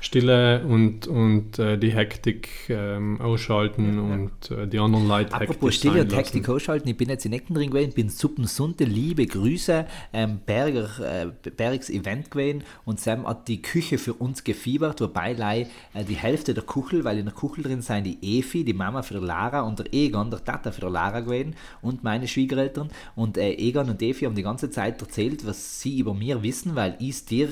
Stille 0.00 0.64
und, 0.64 1.06
und 1.06 1.59
äh, 1.59 1.78
die 1.78 1.92
Hektik 1.92 2.48
ähm, 2.68 3.20
ausschalten 3.20 3.98
und 3.98 4.50
äh, 4.50 4.66
die 4.66 4.78
anderen 4.78 5.09
Leute 5.09 5.32
Apropos 5.32 5.54
hektisch 5.56 5.76
Stille 5.76 6.02
und 6.02 6.14
Hektik 6.14 6.48
ausschalten, 6.48 6.88
ich 6.88 6.96
bin 6.96 7.09
jetzt 7.09 7.24
in 7.24 7.32
Eckendring 7.32 7.70
gewesen, 7.70 7.92
bin 7.92 8.09
Suppensunde, 8.09 8.85
liebe 8.85 9.26
Grüße, 9.26 9.87
ähm, 10.12 10.40
Berger, 10.44 10.88
äh, 11.00 11.50
Bergs 11.50 11.90
Event 11.90 12.30
gewesen 12.30 12.62
und 12.85 13.00
Sam 13.00 13.26
hat 13.26 13.48
die 13.48 13.62
Küche 13.62 13.98
für 13.98 14.14
uns 14.14 14.44
gefiebert, 14.44 15.00
wobei 15.00 15.32
lei, 15.32 15.66
äh, 15.94 16.04
die 16.04 16.16
Hälfte 16.16 16.54
der 16.54 16.64
Kuchel, 16.64 17.04
weil 17.04 17.18
in 17.18 17.24
der 17.24 17.35
Kuchel 17.35 17.64
drin 17.64 17.82
sind 17.82 18.04
die 18.04 18.38
Efi, 18.38 18.64
die 18.64 18.74
Mama 18.74 19.02
für 19.02 19.18
Lara 19.18 19.62
und 19.62 19.78
der 19.78 19.92
Egon, 19.92 20.30
der 20.30 20.44
Tata 20.44 20.70
für 20.72 20.88
Lara 20.88 21.20
gewesen 21.20 21.54
und 21.82 22.04
meine 22.04 22.28
Schwiegereltern. 22.28 22.90
Und 23.14 23.38
äh, 23.38 23.52
Egon 23.52 23.88
und 23.88 24.02
Efi 24.02 24.24
haben 24.24 24.35
die 24.35 24.42
ganze 24.42 24.70
Zeit 24.70 25.00
erzählt, 25.00 25.46
was 25.46 25.80
sie 25.80 25.98
über 25.98 26.14
mir 26.14 26.42
wissen, 26.42 26.76
weil 26.76 26.96
ich 26.98 27.11
es 27.11 27.24
dir 27.24 27.48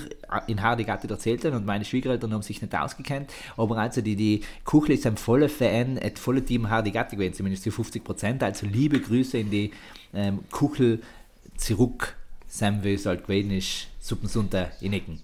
in 0.47 0.63
Hardigatte 0.63 1.09
erzählt 1.09 1.45
habe 1.45 1.57
und 1.57 1.67
meine 1.67 1.85
Schwiegereltern 1.85 2.34
haben 2.35 2.43
sich 2.43 2.61
nicht 2.61 2.75
ausgekannt, 2.75 3.33
aber 3.57 3.79
also 3.79 4.01
die, 4.01 4.17
die 4.17 4.41
Kuchel 4.65 4.93
ist 4.93 5.07
ein 5.07 5.17
voller 5.17 5.49
Fan, 5.49 5.99
ein 5.99 6.17
voller 6.17 6.45
Team 6.45 6.69
Hardigatte 6.69 7.17
gewesen, 7.17 7.35
zumindest 7.35 7.65
zu 7.65 7.71
50 7.71 8.05
Prozent, 8.05 8.43
also 8.43 8.67
liebe 8.67 9.01
Grüße 9.01 9.39
in 9.39 9.51
die 9.51 9.71
ähm, 10.13 10.41
Kuchel 10.51 11.01
zurück, 11.57 12.17
Sam, 12.47 12.85
wie 12.85 12.95
es 12.95 13.07
halt 13.07 13.27
gewesen 13.27 13.51
ist, 13.51 13.89
Suppensunter 14.01 14.71
in 14.81 14.93
Ecken. 14.93 15.21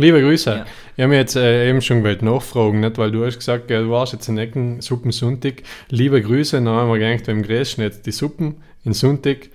Liebe 0.00 0.20
Grüße. 0.20 0.50
Ja. 0.50 0.66
Ich 0.96 1.02
habe 1.02 1.08
mich 1.08 1.18
jetzt 1.18 1.34
äh, 1.34 1.68
eben 1.68 1.82
schon 1.82 1.98
gewollt 1.98 2.22
nachfragen, 2.22 2.80
nicht? 2.80 2.98
weil 2.98 3.10
du 3.10 3.24
hast 3.24 3.38
gesagt, 3.38 3.68
ja, 3.68 3.80
du 3.80 3.90
warst 3.90 4.12
jetzt 4.12 4.28
in 4.28 4.38
Ecken 4.38 4.80
Suppensonntag. 4.80 5.64
Liebe 5.88 6.22
Grüße, 6.22 6.56
dann 6.56 6.68
haben 6.68 6.88
wir 6.88 6.98
gedacht, 6.98 7.26
beim 7.26 7.42
Gräschen 7.42 7.82
jetzt 7.82 8.06
die 8.06 8.12
Suppen 8.12 8.62
in 8.84 8.92
Sonntag, 8.92 9.48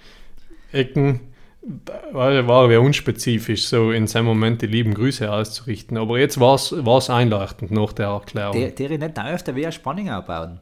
Ecken, 0.73 1.21
war, 2.12 2.47
war 2.47 2.71
ja 2.71 2.80
unspezifisch, 2.80 3.67
so 3.67 3.91
in 3.91 4.08
seinem 4.08 4.26
Moment 4.26 4.62
die 4.62 4.67
lieben 4.67 4.93
Grüße 4.93 5.32
auszurichten. 5.32 5.97
Aber 5.97 6.19
jetzt 6.19 6.39
war 6.39 6.56
es 6.56 7.10
einleuchtend 7.10 7.71
nach 7.71 7.93
der 7.93 8.08
Erklärung. 8.08 8.58
Der, 8.58 8.71
der 8.71 8.91
ich 8.91 8.99
nicht 8.99 9.19
öfter 9.19 9.56
wie 9.56 9.63
eine 9.63 9.71
Spannung 9.71 10.10
aufbauen. 10.10 10.60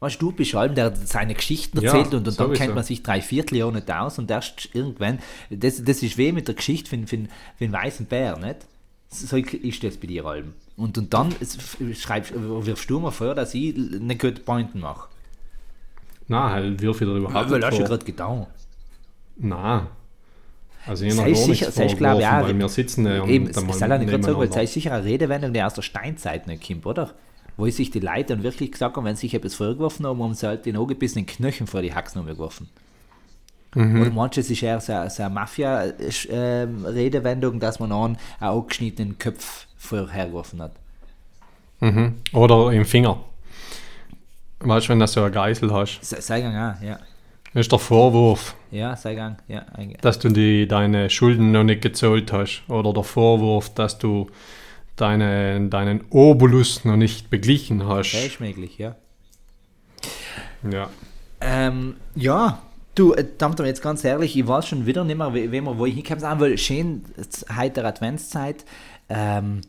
Weißt 0.00 0.20
du, 0.20 0.30
du 0.30 0.36
bist 0.36 0.54
allem, 0.54 0.74
der 0.74 0.96
seine 0.96 1.34
Geschichten 1.34 1.78
Ja, 1.80 1.92
erzählt 1.92 2.14
und, 2.14 2.26
und 2.26 2.40
dann 2.40 2.52
kennt 2.54 2.74
man 2.74 2.82
sich 2.82 3.02
drei 3.02 3.20
Vierteljahr 3.20 3.70
nicht 3.70 3.90
aus 3.90 4.18
und 4.18 4.30
erst 4.30 4.70
irgendwann, 4.74 5.18
das, 5.50 5.84
das 5.84 6.02
ist 6.02 6.16
weh 6.16 6.32
mit 6.32 6.48
der 6.48 6.54
Geschichte 6.54 6.88
für, 6.88 7.06
für, 7.06 7.18
für 7.56 7.64
einen 7.64 7.72
weißen 7.72 8.06
Bär, 8.06 8.38
nicht? 8.38 8.66
So 9.10 9.36
ist 9.36 9.84
das 9.84 9.96
bei 9.98 10.06
dir 10.06 10.24
allem. 10.24 10.54
Und, 10.76 10.96
und 10.96 11.12
dann 11.12 11.34
schreibst, 11.94 12.32
wirfst 12.34 12.88
du 12.88 13.00
mir 13.00 13.12
vor, 13.12 13.34
dass 13.34 13.54
ich 13.54 13.76
eine 13.76 14.16
gute 14.16 14.40
Pointen 14.40 14.80
mache. 14.80 15.08
Nein, 16.28 16.50
halt, 16.50 16.80
wirf 16.80 17.00
wieder 17.00 17.12
überhaupt 17.12 17.36
Aber 17.36 17.56
nicht 17.56 17.66
hast 17.66 17.78
du 17.78 17.84
gerade 17.84 18.04
getan. 18.04 18.46
Nein. 19.36 19.88
Also 20.86 21.04
ich 21.04 21.14
Sei 21.14 21.34
sicher- 21.34 21.70
sei 21.70 21.86
ich 21.86 21.96
glaube, 21.96 22.22
ja, 22.22 22.42
weil 22.42 22.58
wir 22.58 22.68
sitzen 22.68 23.06
äh, 23.06 23.18
Eben, 23.26 23.46
und 23.48 23.56
halt 23.56 23.66
nicht 24.00 24.10
gerade 24.10 24.22
sagen, 24.22 24.38
weil 24.38 24.48
ist 24.64 24.72
sicher 24.72 24.92
eine 24.94 25.04
Redewendung, 25.04 25.52
die 25.52 25.62
aus 25.62 25.74
der 25.74 25.82
Steinzeit 25.82 26.46
nicht 26.46 26.66
kommt, 26.66 26.86
oder? 26.86 27.10
Wo 27.56 27.68
sich 27.68 27.90
die 27.90 28.00
Leute 28.00 28.24
dann 28.34 28.42
wirklich 28.42 28.72
gesagt 28.72 28.96
haben, 28.96 29.04
wenn 29.04 29.16
sie 29.16 29.22
sich 29.22 29.34
etwas 29.34 29.54
vorgeworfen 29.54 30.06
haben, 30.06 30.22
haben 30.22 30.32
sie 30.34 30.46
halt 30.46 30.64
den 30.64 30.76
angebissenen 30.78 31.26
Knöchel 31.26 31.66
vor 31.66 31.82
die 31.82 31.92
Haxen 31.94 32.24
geworfen. 32.24 32.70
Mhm. 33.74 34.00
Oder 34.00 34.10
manches 34.10 34.50
ist 34.50 34.62
eher 34.62 34.80
so, 34.80 34.94
so 35.08 35.22
eine 35.22 35.34
Mafia-Redewendung, 35.34 37.60
dass 37.60 37.78
man 37.78 37.92
einen, 37.92 38.16
einen 38.40 38.50
angeschnittenen 38.50 39.18
Kopf 39.18 39.66
vorhergeworfen 39.76 40.62
hat. 40.62 40.72
Mhm. 41.80 42.16
Oder 42.32 42.72
im 42.72 42.84
Finger. 42.84 43.20
Weißt 44.60 44.86
du, 44.86 44.90
wenn 44.90 44.98
du 45.00 45.06
so 45.06 45.22
eine 45.22 45.30
Geisel 45.30 45.72
hast. 45.72 46.00
Se- 46.02 46.20
Sei 46.20 46.40
gang 46.40 46.54
auch, 46.54 46.82
ja. 46.82 46.98
Das 47.52 47.62
ist 47.62 47.72
der 47.72 47.80
Vorwurf, 47.80 48.54
Ja, 48.70 48.94
sei 48.94 49.16
gang, 49.16 49.36
ja. 49.48 49.64
dass 50.02 50.20
du 50.20 50.28
die, 50.28 50.68
deine 50.68 51.10
Schulden 51.10 51.50
noch 51.50 51.64
nicht 51.64 51.82
gezahlt 51.82 52.32
hast. 52.32 52.62
Oder 52.68 52.92
der 52.92 53.02
Vorwurf, 53.02 53.74
dass 53.74 53.98
du 53.98 54.28
deine, 54.94 55.68
deinen 55.68 56.04
Obolus 56.10 56.84
noch 56.84 56.96
nicht 56.96 57.28
beglichen 57.28 57.86
hast. 57.88 58.12
Das 58.12 58.24
ist 58.24 58.40
möglich, 58.40 58.78
ja. 58.78 58.94
Ja. 60.70 60.90
Ähm, 61.40 61.96
ja, 62.14 62.62
du, 62.94 63.14
äh, 63.14 63.24
Tamtam, 63.36 63.66
jetzt 63.66 63.82
ganz 63.82 64.04
ehrlich, 64.04 64.36
ich 64.36 64.46
weiß 64.46 64.68
schon 64.68 64.86
wieder 64.86 65.04
nicht 65.04 65.16
mehr, 65.16 65.34
wie 65.34 65.50
wir, 65.50 65.78
wo 65.78 65.86
ich 65.86 65.94
hinkomme, 65.94 66.20
sagen, 66.20 66.40
weil 66.40 66.56
schön, 66.58 67.02
heute 67.56 67.84
Adventszeit, 67.84 68.64
ähm, 69.08 69.62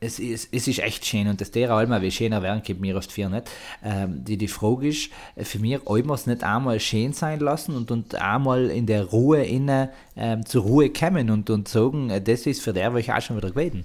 es 0.00 0.18
ist, 0.18 0.48
es 0.52 0.66
ist 0.66 0.78
echt 0.78 1.04
schön 1.04 1.28
und 1.28 1.40
das 1.40 1.50
der 1.50 1.70
allmal 1.70 2.00
wie 2.00 2.10
schöner 2.10 2.42
werden, 2.42 2.62
gibt 2.62 2.80
mir 2.80 2.96
oft 2.96 3.12
viel 3.12 3.28
nicht. 3.28 3.50
Ähm, 3.84 4.24
die, 4.24 4.38
die 4.38 4.48
Frage 4.48 4.88
ist, 4.88 5.10
äh, 5.36 5.44
für 5.44 5.58
mich, 5.58 5.78
ob 5.84 5.96
wir 5.96 6.14
es 6.14 6.26
nicht 6.26 6.42
einmal 6.42 6.80
schön 6.80 7.12
sein 7.12 7.40
lassen 7.40 7.76
und, 7.76 7.90
und 7.90 8.14
einmal 8.14 8.70
in 8.70 8.86
der 8.86 9.04
Ruhe 9.04 9.42
inne 9.42 9.90
ähm, 10.16 10.46
zur 10.46 10.62
Ruhe 10.62 10.90
kommen 10.90 11.30
und, 11.30 11.50
und 11.50 11.68
sagen, 11.68 12.08
äh, 12.08 12.22
das 12.22 12.46
ist 12.46 12.62
für 12.62 12.72
der, 12.72 12.94
wo 12.94 12.96
ich 12.96 13.12
auch 13.12 13.20
schon 13.20 13.36
wieder 13.36 13.50
gewesen. 13.50 13.84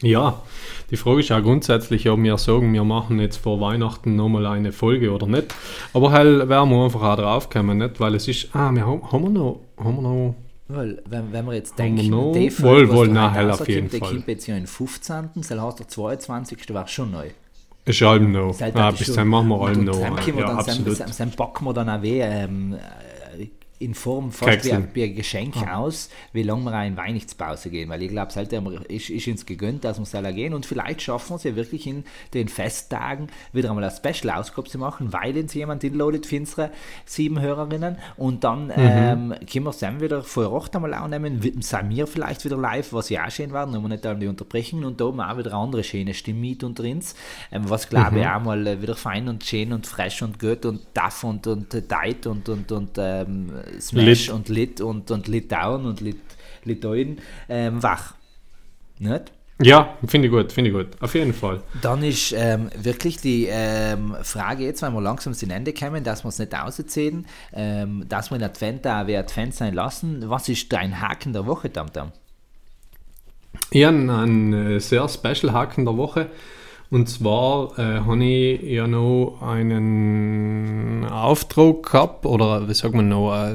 Ja, 0.00 0.42
die 0.90 0.96
Frage 0.96 1.20
ist 1.20 1.28
ja 1.28 1.38
grundsätzlich, 1.38 2.08
ob 2.08 2.20
wir 2.20 2.36
sagen, 2.36 2.72
wir 2.72 2.82
machen 2.82 3.20
jetzt 3.20 3.36
vor 3.36 3.60
Weihnachten 3.60 4.16
nochmal 4.16 4.46
eine 4.46 4.72
Folge 4.72 5.12
oder 5.12 5.28
nicht. 5.28 5.54
Aber 5.92 6.10
halt 6.10 6.48
werden 6.48 6.70
wir 6.70 6.84
einfach 6.84 7.02
auch 7.02 7.16
drauf 7.16 7.50
kommen, 7.50 7.78
nicht? 7.78 8.00
Weil 8.00 8.16
es 8.16 8.26
ist, 8.26 8.48
ah, 8.52 8.72
wir 8.72 8.84
haben, 8.84 9.12
haben 9.12 9.22
wir 9.22 9.30
noch, 9.30 9.60
haben 9.78 9.96
wir 9.96 10.02
noch, 10.02 10.34
Weil, 10.74 11.02
wenn, 11.06 11.32
wenn 11.32 11.44
wir 11.46 11.54
jetzt 11.54 11.78
denken, 11.78 12.08
noch? 12.08 12.32
die 12.32 12.50
Wohl, 12.62 12.88
was 12.88 12.96
wohl, 12.96 13.06
da 13.08 13.12
na, 13.12 13.30
heute 13.30 13.38
hell 13.38 13.50
auf 13.50 13.68
jeden 13.68 13.90
der 13.90 14.00
Fall. 14.00 14.08
kommt 14.10 14.28
jetzt 14.28 14.46
ja 14.46 14.56
in 14.56 14.66
15. 14.66 15.30
Soll 15.42 15.60
heißt 15.60 15.78
der 15.78 15.88
22. 15.88 16.74
war 16.74 16.88
schon 16.88 17.10
neu. 17.10 17.28
ist 17.84 18.02
allem 18.02 18.32
noch. 18.32 18.52
Seit 18.54 18.76
Ah, 18.76 18.90
das 18.90 18.98
bis 19.00 19.14
dann 19.14 19.28
machen 19.28 19.48
wir 19.48 19.60
allem. 19.60 19.86
Dann 19.86 20.00
Ja, 20.00 20.46
dann, 20.46 20.58
absolut. 20.58 21.00
Dann, 21.00 21.10
dann 21.16 21.30
packen 21.32 21.64
wir 21.64 21.72
dann 21.74 21.88
auch 21.90 22.02
weh, 22.02 22.20
ähm, 22.20 22.74
äh, 23.38 23.48
in 23.82 23.94
Form 23.94 24.30
fast 24.32 24.70
ein, 24.70 24.88
wie 24.94 25.04
ein 25.04 25.14
Geschenk 25.14 25.56
aus, 25.68 26.08
wie 26.32 26.42
lange 26.42 26.64
wir 26.70 26.84
in 26.86 26.96
Weihnachtspause 26.96 27.70
gehen. 27.70 27.88
Weil 27.88 28.02
ich 28.02 28.10
glaube, 28.10 28.32
seitdem 28.32 28.66
ist, 28.88 29.10
ist 29.10 29.28
uns 29.28 29.46
gegönnt, 29.46 29.84
dass 29.84 29.98
wir 29.98 30.06
selber 30.06 30.32
gehen. 30.32 30.54
Und 30.54 30.66
vielleicht 30.66 31.02
schaffen 31.02 31.30
wir 31.30 31.36
es 31.36 31.44
ja 31.44 31.56
wirklich 31.56 31.86
in 31.86 32.04
den 32.34 32.48
Festtagen 32.48 33.28
wieder 33.52 33.70
einmal 33.70 33.84
eine 33.84 33.92
Special-Ausgabe 33.94 34.68
zu 34.68 34.78
machen, 34.78 35.12
weil 35.12 35.36
uns 35.36 35.54
jemand 35.54 35.84
inloadet 35.84 36.26
für 36.26 36.36
unsere 36.38 36.70
sieben 37.04 37.40
Hörerinnen. 37.40 37.96
Und 38.16 38.44
dann 38.44 38.66
Mhm. 38.66 38.72
ähm, 38.76 39.34
können 39.50 39.64
wir 39.64 39.70
es 39.70 39.78
dann 39.78 40.00
wieder 40.00 40.22
vor 40.22 40.50
Ort 40.52 40.74
einmal 40.76 40.94
aufnehmen. 40.94 41.42
Wi- 41.42 41.54
Sind 41.60 41.90
wir 41.90 42.06
vielleicht 42.06 42.44
wieder 42.44 42.56
live, 42.56 42.92
was 42.92 43.08
ja 43.08 43.26
auch 43.26 43.30
schön 43.30 43.52
werden, 43.52 43.76
um 43.76 43.88
nicht 43.88 44.04
die 44.04 44.26
unterbrechen. 44.26 44.84
Und 44.84 45.00
da 45.00 45.06
haben 45.06 45.16
wir 45.16 45.30
auch 45.32 45.38
wieder 45.38 45.54
andere 45.54 45.82
schöne 45.84 46.14
Stimme 46.14 46.40
mit 46.40 46.62
unter 46.64 46.84
uns. 46.84 47.14
Ähm, 47.50 47.68
was 47.68 47.88
glaube 47.88 48.12
Mhm. 48.12 48.16
ich 48.22 48.26
auch 48.28 48.40
mal 48.42 48.66
äh, 48.66 48.80
wieder 48.82 48.94
fein 48.96 49.28
und 49.28 49.44
schön 49.44 49.72
und 49.72 49.86
fresh 49.86 50.22
und 50.22 50.38
gut 50.38 50.64
und 50.66 50.80
tough 50.94 51.24
und, 51.24 51.46
und 51.46 51.70
tight 51.88 52.26
und, 52.26 52.48
und, 52.48 52.70
und 52.70 52.90
ähm, 52.98 53.50
Smash 53.80 54.26
Lit. 54.26 54.30
und 54.30 54.48
Lit 54.48 54.80
und, 54.80 55.10
und 55.10 55.28
Litauen 55.28 55.86
und 55.86 56.00
Lit, 56.00 56.20
Litauen 56.64 57.18
ähm, 57.48 57.82
wach. 57.82 58.14
Nicht? 58.98 59.32
Ja, 59.60 59.96
finde 60.06 60.26
ich 60.28 60.32
gut, 60.32 60.52
finde 60.52 60.70
ich 60.70 60.76
gut. 60.76 60.88
Auf 61.00 61.14
jeden 61.14 61.32
Fall. 61.32 61.62
Dann 61.82 62.02
ist 62.02 62.32
ähm, 62.32 62.68
wirklich 62.76 63.18
die 63.18 63.46
ähm, 63.48 64.16
Frage 64.22 64.64
jetzt, 64.64 64.82
wenn 64.82 64.92
wir 64.92 65.00
langsam 65.00 65.34
zum 65.34 65.50
Ende 65.50 65.72
kommen, 65.72 66.02
dass 66.02 66.24
wir 66.24 66.30
es 66.30 66.38
nicht 66.38 66.54
ausziehen, 66.54 67.26
ähm, 67.52 68.04
dass 68.08 68.30
wir 68.30 68.36
in 68.36 68.42
Advent 68.42 68.86
auch 68.86 69.06
wie 69.06 69.16
Advent 69.16 69.54
sein 69.54 69.74
lassen. 69.74 70.28
Was 70.28 70.48
ist 70.48 70.72
dein 70.72 71.00
Haken 71.00 71.32
der 71.32 71.46
Woche, 71.46 71.72
Tamtam? 71.72 72.12
Habe 73.74 74.12
einen 74.12 74.52
äh, 74.52 74.80
sehr 74.80 75.08
special 75.08 75.52
Haken 75.52 75.84
der 75.84 75.96
Woche. 75.96 76.30
Und 76.92 77.08
zwar 77.08 77.78
äh, 77.78 78.00
habe 78.00 78.22
ich 78.22 78.62
ja 78.64 78.86
noch 78.86 79.38
einen 79.40 81.06
Auftrag 81.06 81.84
gehabt, 81.84 82.26
oder 82.26 82.68
wie 82.68 82.74
sagt 82.74 82.94
man 82.94 83.08
noch, 83.08 83.34
äh, 83.34 83.54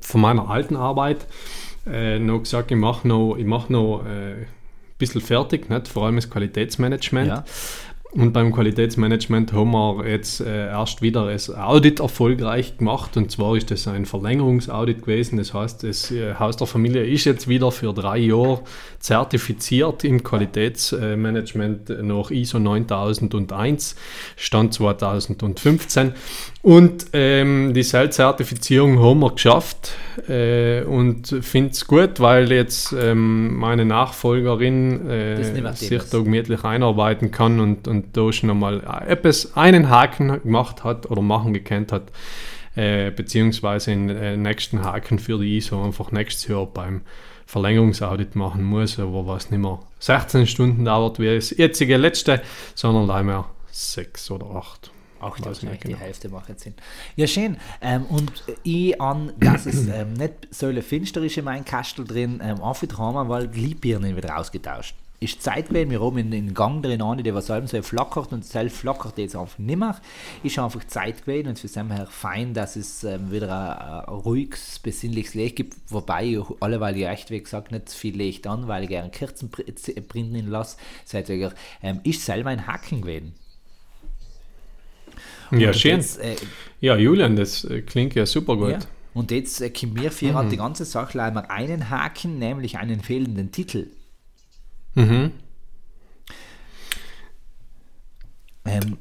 von 0.00 0.20
meiner 0.22 0.48
alten 0.48 0.76
Arbeit, 0.76 1.26
äh, 1.86 2.18
noch 2.18 2.38
gesagt, 2.38 2.70
ich 2.70 2.78
mache 2.78 3.06
noch, 3.06 3.36
ich 3.36 3.44
mach 3.44 3.68
noch 3.68 4.06
äh, 4.06 4.32
ein 4.32 4.46
bisschen 4.96 5.20
fertig, 5.20 5.68
nicht? 5.68 5.88
vor 5.88 6.06
allem 6.06 6.16
das 6.16 6.30
Qualitätsmanagement. 6.30 7.28
Ja. 7.28 7.44
Und 8.12 8.32
beim 8.32 8.50
Qualitätsmanagement 8.50 9.52
haben 9.52 9.70
wir 9.70 10.08
jetzt 10.08 10.40
äh, 10.40 10.66
erst 10.66 11.00
wieder 11.00 11.30
das 11.30 11.48
Audit 11.48 12.00
erfolgreich 12.00 12.76
gemacht. 12.76 13.16
Und 13.16 13.30
zwar 13.30 13.56
ist 13.56 13.70
das 13.70 13.86
ein 13.86 14.04
Verlängerungsaudit 14.04 15.02
gewesen. 15.02 15.36
Das 15.36 15.54
heißt, 15.54 15.84
das 15.84 16.10
äh, 16.10 16.34
Haus 16.34 16.56
der 16.56 16.66
Familie 16.66 17.04
ist 17.04 17.24
jetzt 17.24 17.46
wieder 17.46 17.70
für 17.70 17.92
drei 17.92 18.18
Jahre 18.18 18.62
zertifiziert 18.98 20.02
im 20.02 20.24
Qualitätsmanagement 20.24 22.02
nach 22.02 22.32
ISO 22.32 22.58
9001, 22.58 23.94
Stand 24.34 24.74
2015. 24.74 26.12
Und 26.62 27.06
ähm, 27.14 27.72
die 27.72 27.82
Zertifizierung 27.82 28.98
haben 28.98 29.20
wir 29.20 29.30
geschafft 29.30 29.92
äh, 30.28 30.82
und 30.82 31.26
finde 31.40 31.70
es 31.70 31.86
gut, 31.86 32.20
weil 32.20 32.52
jetzt 32.52 32.92
ähm, 32.92 33.56
meine 33.56 33.86
Nachfolgerin 33.86 35.08
äh, 35.08 35.74
sich 35.74 36.02
da 36.10 36.18
gemütlich 36.18 36.62
einarbeiten 36.62 37.30
kann 37.30 37.60
und, 37.60 37.88
und 37.88 38.14
da 38.14 38.30
schon 38.30 38.50
einmal 38.50 38.82
etwas, 39.06 39.56
einen 39.56 39.88
Haken 39.88 40.42
gemacht 40.42 40.84
hat 40.84 41.10
oder 41.10 41.22
machen 41.22 41.54
gekannt 41.54 41.92
hat, 41.92 42.12
äh, 42.76 43.10
beziehungsweise 43.10 43.92
den 43.92 44.10
äh, 44.10 44.36
nächsten 44.36 44.84
Haken 44.84 45.18
für 45.18 45.38
die 45.38 45.56
ISO 45.56 45.82
einfach 45.82 46.12
nächstes 46.12 46.46
Jahr 46.46 46.66
beim 46.66 47.00
Verlängerungsaudit 47.46 48.36
machen 48.36 48.64
muss, 48.64 48.98
aber 48.98 49.26
was 49.26 49.50
nicht 49.50 49.60
mehr 49.60 49.80
16 49.98 50.46
Stunden 50.46 50.84
dauert 50.84 51.18
wie 51.18 51.34
das 51.34 51.56
jetzige 51.56 51.96
letzte, 51.96 52.42
sondern 52.74 53.06
leider 53.06 53.24
mehr 53.24 53.44
6 53.70 54.30
oder 54.30 54.46
8. 54.54 54.90
Auch 55.20 55.38
Weiß 55.38 55.44
das 55.44 55.62
nicht 55.62 55.84
die 55.84 55.88
genau. 55.88 56.00
Hälfte 56.00 56.28
macht 56.30 56.48
jetzt 56.48 56.62
Sinn. 56.62 56.74
Ja, 57.14 57.26
schön. 57.26 57.58
Ähm, 57.80 58.04
und 58.06 58.32
ich 58.62 59.00
an, 59.00 59.32
dass 59.38 59.66
es 59.66 59.86
ähm, 59.92 60.14
nicht 60.14 60.48
so 60.50 60.72
finster 60.80 61.22
ist 61.22 61.36
in 61.36 61.44
meinem 61.44 61.64
Kastel 61.64 62.06
drin, 62.06 62.40
ähm, 62.42 62.62
haben 62.62 63.28
mal 63.28 63.46
die 63.46 63.60
Liebirnen 63.60 64.16
wieder 64.16 64.38
ausgetauscht. 64.38 64.94
Ist 65.22 65.42
Zeit 65.42 65.68
gewesen, 65.68 65.90
wir 65.90 66.00
oben 66.00 66.16
in 66.16 66.30
den 66.30 66.54
Gang 66.54 66.82
drin 66.82 67.02
an, 67.02 67.22
der 67.22 67.34
was 67.34 67.50
allem 67.50 67.66
so 67.66 67.82
flackert 67.82 68.32
und 68.32 68.42
selbst 68.42 68.78
flackert 68.78 69.18
jetzt 69.18 69.36
einfach 69.36 69.58
nicht 69.58 69.78
mehr. 69.78 70.00
Ist 70.42 70.58
einfach 70.58 70.82
Zeit 70.86 71.26
gewesen 71.26 71.48
und 71.48 71.58
für 71.58 71.68
dem 71.68 71.90
her 71.90 72.06
fein, 72.06 72.54
dass 72.54 72.74
es 72.74 73.04
ähm, 73.04 73.30
wieder 73.30 73.50
ein, 73.50 74.08
ein 74.08 74.14
ruhiges, 74.14 74.78
besinnliches 74.78 75.34
Licht 75.34 75.56
gibt, 75.56 75.76
wobei 75.88 76.24
ich 76.24 76.38
alle, 76.60 76.80
weil 76.80 76.96
ich 76.96 77.06
echt, 77.06 77.30
wie 77.30 77.42
gesagt, 77.42 77.70
nicht 77.70 77.90
viel 77.90 78.16
Licht 78.16 78.46
an, 78.46 78.66
weil 78.66 78.84
ich 78.84 78.88
gerne 78.88 79.10
Kerzen 79.10 79.50
printen 79.50 80.48
lasse, 80.48 80.78
seid 81.04 81.28
ihr, 81.28 81.52
ähm, 81.82 82.00
ist 82.02 82.24
selber 82.24 82.48
ein 82.48 82.66
Hacken 82.66 83.02
gewesen. 83.02 83.34
Ja, 85.52 85.68
Und 85.68 85.76
schön. 85.76 85.96
jetzt, 85.96 86.18
äh, 86.20 86.36
Ja, 86.80 86.96
Julian, 86.96 87.36
das 87.36 87.64
äh, 87.64 87.82
klingt 87.82 88.14
ja 88.14 88.24
super 88.26 88.56
gut. 88.56 88.70
ja. 88.70 88.78
Und 89.12 89.30
jetzt 89.32 89.60
äh, 89.60 89.70
können 89.70 89.96
wir 89.96 90.12
für 90.12 90.32
Mhm. 90.42 90.50
die 90.50 90.56
ganze 90.56 90.84
Sache 90.84 91.18
leider 91.18 91.50
einen 91.50 91.90
Haken, 91.90 92.38
nämlich 92.38 92.78
einen 92.78 93.00
fehlenden 93.00 93.50
Titel. 93.50 93.88
Mhm. 94.94 95.32
Ähm, 98.64 98.98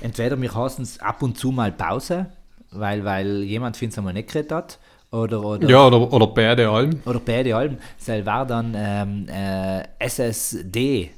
entweder 0.00 0.40
wir 0.40 0.54
hassen 0.54 0.82
es 0.82 0.98
ab 1.00 1.22
und 1.22 1.36
zu 1.36 1.50
mal 1.50 1.72
Pause, 1.72 2.26
weil, 2.70 3.04
weil 3.04 3.42
jemand 3.42 3.76
findet 3.76 3.94
es 3.94 3.98
einmal 3.98 4.14
nicht 4.14 4.28
geredet 4.28 4.52
hat, 4.52 4.78
oder, 5.10 5.42
oder, 5.44 5.68
Ja, 5.68 5.86
oder, 5.88 6.12
oder 6.12 6.28
beide 6.28 6.70
Alben. 6.70 7.02
oder 7.04 7.18
beide 7.18 7.54
Alben. 7.56 7.78
Das 8.06 8.24
war 8.24 8.46
dann 8.46 8.74
ähm, 8.76 9.28
äh, 9.28 9.82
SSD, 9.98 11.10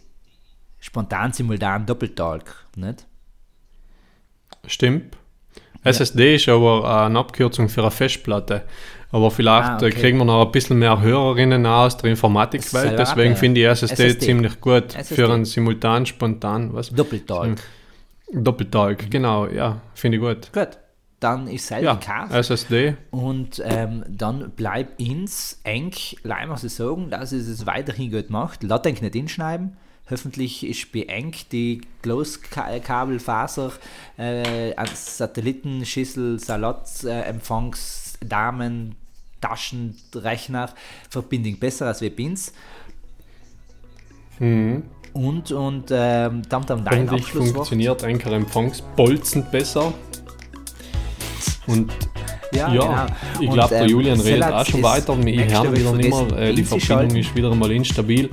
spontan 0.81 1.33
simultan 1.33 1.85
Doppeltalk, 1.85 2.67
nicht? 2.77 3.07
Stimmt. 4.67 5.17
SSD 5.85 6.37
ist 6.37 6.49
aber 6.49 7.07
eine 7.07 7.19
Abkürzung 7.19 7.69
für 7.69 7.83
eine 7.83 7.91
Festplatte. 7.91 8.63
Aber 9.11 9.31
vielleicht 9.31 9.69
Ah, 9.69 9.77
okay. 9.77 9.89
äh, 9.89 9.91
kriegen 9.91 10.19
wir 10.19 10.25
noch 10.25 10.47
ein 10.47 10.53
bisschen 10.53 10.79
mehr 10.79 11.01
Hörerinnen 11.01 11.67
aus 11.67 11.97
der 11.99 12.11
Informatikwelt. 12.11 12.99
Deswegen 12.99 13.33
ja. 13.33 13.37
finde 13.37 13.61
ich 13.61 13.67
SSD, 13.67 14.07
SSD. 14.07 14.27
ziemlich 14.27 14.61
gut 14.61 14.95
SSD. 14.95 15.15
für 15.17 15.31
einen 15.33 15.45
simultan, 15.45 16.07
spontan, 16.07 16.73
was? 16.73 16.89
Doppeltalk. 16.91 17.59
Doppeltalk, 18.33 19.11
genau, 19.11 19.47
ja, 19.49 19.83
finde 19.95 20.17
ich 20.17 20.23
gut. 20.23 20.53
Gut, 20.55 20.79
dann 21.21 21.47
ist 21.47 21.67
selber 21.67 21.85
Ja, 21.85 21.97
Cast. 21.97 22.33
SSD. 22.33 22.95
Und 23.11 23.63
ähm, 23.67 24.03
dann 24.09 24.53
bleibt 24.53 24.99
ins 24.99 25.61
eng, 25.65 25.93
leider 26.23 26.57
sie 26.57 26.71
sagen, 26.71 27.11
dass 27.11 27.33
es 27.33 27.49
es 27.49 27.67
weiterhin 27.67 28.11
gut 28.11 28.31
macht. 28.31 28.63
Lass 28.63 28.85
nicht 28.85 29.13
hinschreiben. 29.15 29.77
Hoffentlich 30.11 30.67
ist 30.67 30.93
bei 30.93 31.03
eng 31.03 31.33
die 31.53 31.81
Großkabelfaser 32.03 33.73
äh, 34.19 34.75
als 34.75 35.19
Satellitenschüssel, 35.19 36.39
äh, 37.05 37.09
Empfangs, 37.23 38.15
Damen, 38.21 38.97
Taschenrechner 39.41 40.71
Verbindung 41.09 41.59
besser 41.59 41.87
als 41.87 42.01
wir 42.01 42.15
Bins. 42.15 42.53
Mhm. 44.39 44.85
Und, 45.13 45.53
und 45.53 45.91
ähm, 45.91 46.43
dann, 46.49 46.67
dann 46.67 46.85
dein 46.85 47.09
funktioniert 47.09 48.03
Anker 48.03 48.33
Empfangsbolzen 48.33 49.47
besser. 49.51 49.93
Und 51.67 51.93
ja, 52.53 52.69
genau. 52.69 53.07
ich 53.41 53.51
glaube, 53.51 53.69
der 53.71 53.83
ähm, 53.83 53.89
Julian 53.89 54.21
redet 54.21 54.45
auch 54.45 54.67
schon 54.67 54.83
weiter. 54.83 55.19
Ich 55.19 55.53
höre 55.53 55.73
wieder 55.73 55.93
nicht 55.93 56.11
mehr. 56.11 56.39
Äh, 56.39 56.55
die. 56.55 56.65
Verbindung 56.65 57.17
ist 57.17 57.35
wieder 57.35 57.55
mal 57.55 57.71
instabil. 57.71 58.31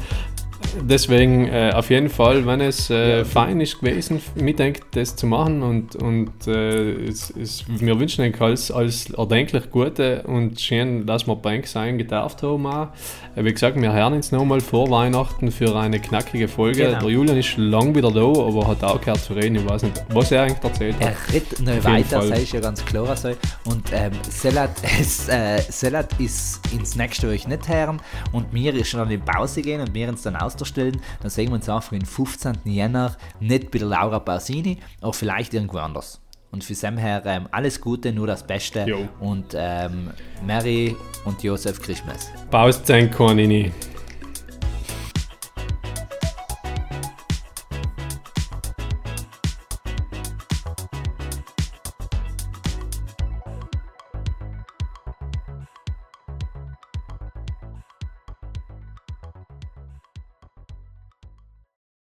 Deswegen 0.81 1.47
äh, 1.47 1.71
auf 1.73 1.89
jeden 1.89 2.09
Fall, 2.09 2.45
wenn 2.45 2.61
es 2.61 2.89
äh, 2.89 3.25
fein 3.25 3.61
ist 3.61 3.79
gewesen, 3.79 4.21
mitdenkt, 4.35 4.83
das 4.91 5.15
zu 5.15 5.27
machen 5.27 5.61
und, 5.61 5.95
und 5.95 6.47
äh, 6.47 7.05
es, 7.05 7.31
es, 7.31 7.65
wir 7.67 7.99
wünschen 7.99 8.23
euch 8.23 8.39
alles, 8.41 8.71
alles 8.71 9.09
erdenklich 9.11 9.69
Gute 9.71 10.23
und 10.23 10.59
schön, 10.59 11.05
dass 11.05 11.27
wir 11.27 11.35
Bank 11.35 11.67
sein 11.67 11.97
gedarft 11.97 12.43
haben. 12.43 12.65
Auch. 12.65 12.89
Äh, 13.35 13.43
wie 13.45 13.53
gesagt, 13.53 13.79
wir 13.79 13.91
hören 13.91 14.13
uns 14.13 14.31
nochmal 14.31 14.61
vor 14.61 14.89
Weihnachten 14.89 15.51
für 15.51 15.75
eine 15.75 15.99
knackige 15.99 16.47
Folge. 16.47 16.85
Genau. 16.85 16.99
Der 16.99 17.09
Julian 17.09 17.37
ist 17.37 17.57
lang 17.57 17.95
wieder 17.95 18.11
da, 18.11 18.21
aber 18.21 18.67
hat 18.67 18.83
auch 18.83 18.99
gehört 18.99 19.21
zu 19.21 19.33
reden. 19.33 19.55
Ich 19.55 19.69
weiß 19.69 19.83
nicht, 19.83 20.03
was 20.09 20.31
er 20.31 20.43
eigentlich 20.43 20.63
erzählt 20.63 20.95
hat. 20.95 21.01
Er 21.01 21.33
redet 21.33 21.59
noch 21.59 21.83
weiter, 21.83 22.27
das 22.27 22.39
ist 22.39 22.53
ja 22.53 22.59
ganz 22.59 22.85
klar 22.85 23.15
so. 23.15 23.29
Und 23.65 23.83
ähm, 23.91 24.11
Selat, 24.29 24.71
äh, 24.83 25.61
Selat 25.61 26.19
ist 26.19 26.61
ins 26.73 26.95
nächste 26.95 27.27
Woche 27.27 27.47
nicht 27.47 27.67
hören 27.67 28.01
und 28.31 28.51
mir 28.53 28.73
ist 28.73 28.89
schon 28.89 29.09
in 29.09 29.21
Pause 29.21 29.61
gehen 29.61 29.81
und 29.81 29.93
wir 29.93 30.09
uns 30.09 30.23
dann 30.23 30.35
ausstellen. 30.61 31.01
Dann 31.21 31.29
sehen 31.29 31.49
wir 31.49 31.55
uns 31.55 31.69
einfach 31.69 31.91
am 31.91 32.01
15. 32.01 32.59
Jänner 32.65 33.15
nicht 33.39 33.71
bei 33.71 33.79
der 33.79 33.87
Laura 33.87 34.19
Pausini, 34.19 34.77
aber 35.01 35.13
vielleicht 35.13 35.53
irgendwo 35.53 35.77
anders. 35.77 36.21
Und 36.51 36.63
für 36.63 36.73
Sam 36.73 36.97
her 36.97 37.21
ähm, 37.25 37.47
alles 37.51 37.79
Gute, 37.79 38.11
nur 38.11 38.25
das 38.25 38.45
Beste 38.45 38.83
Jo. 38.87 39.07
und 39.19 39.53
ähm, 39.55 40.09
Mary 40.45 40.95
und 41.25 41.43
Josef 41.43 41.79
Christmas. 41.79 42.31
Pause 42.49 42.81
sein 42.83 43.11
nicht. 43.47 43.71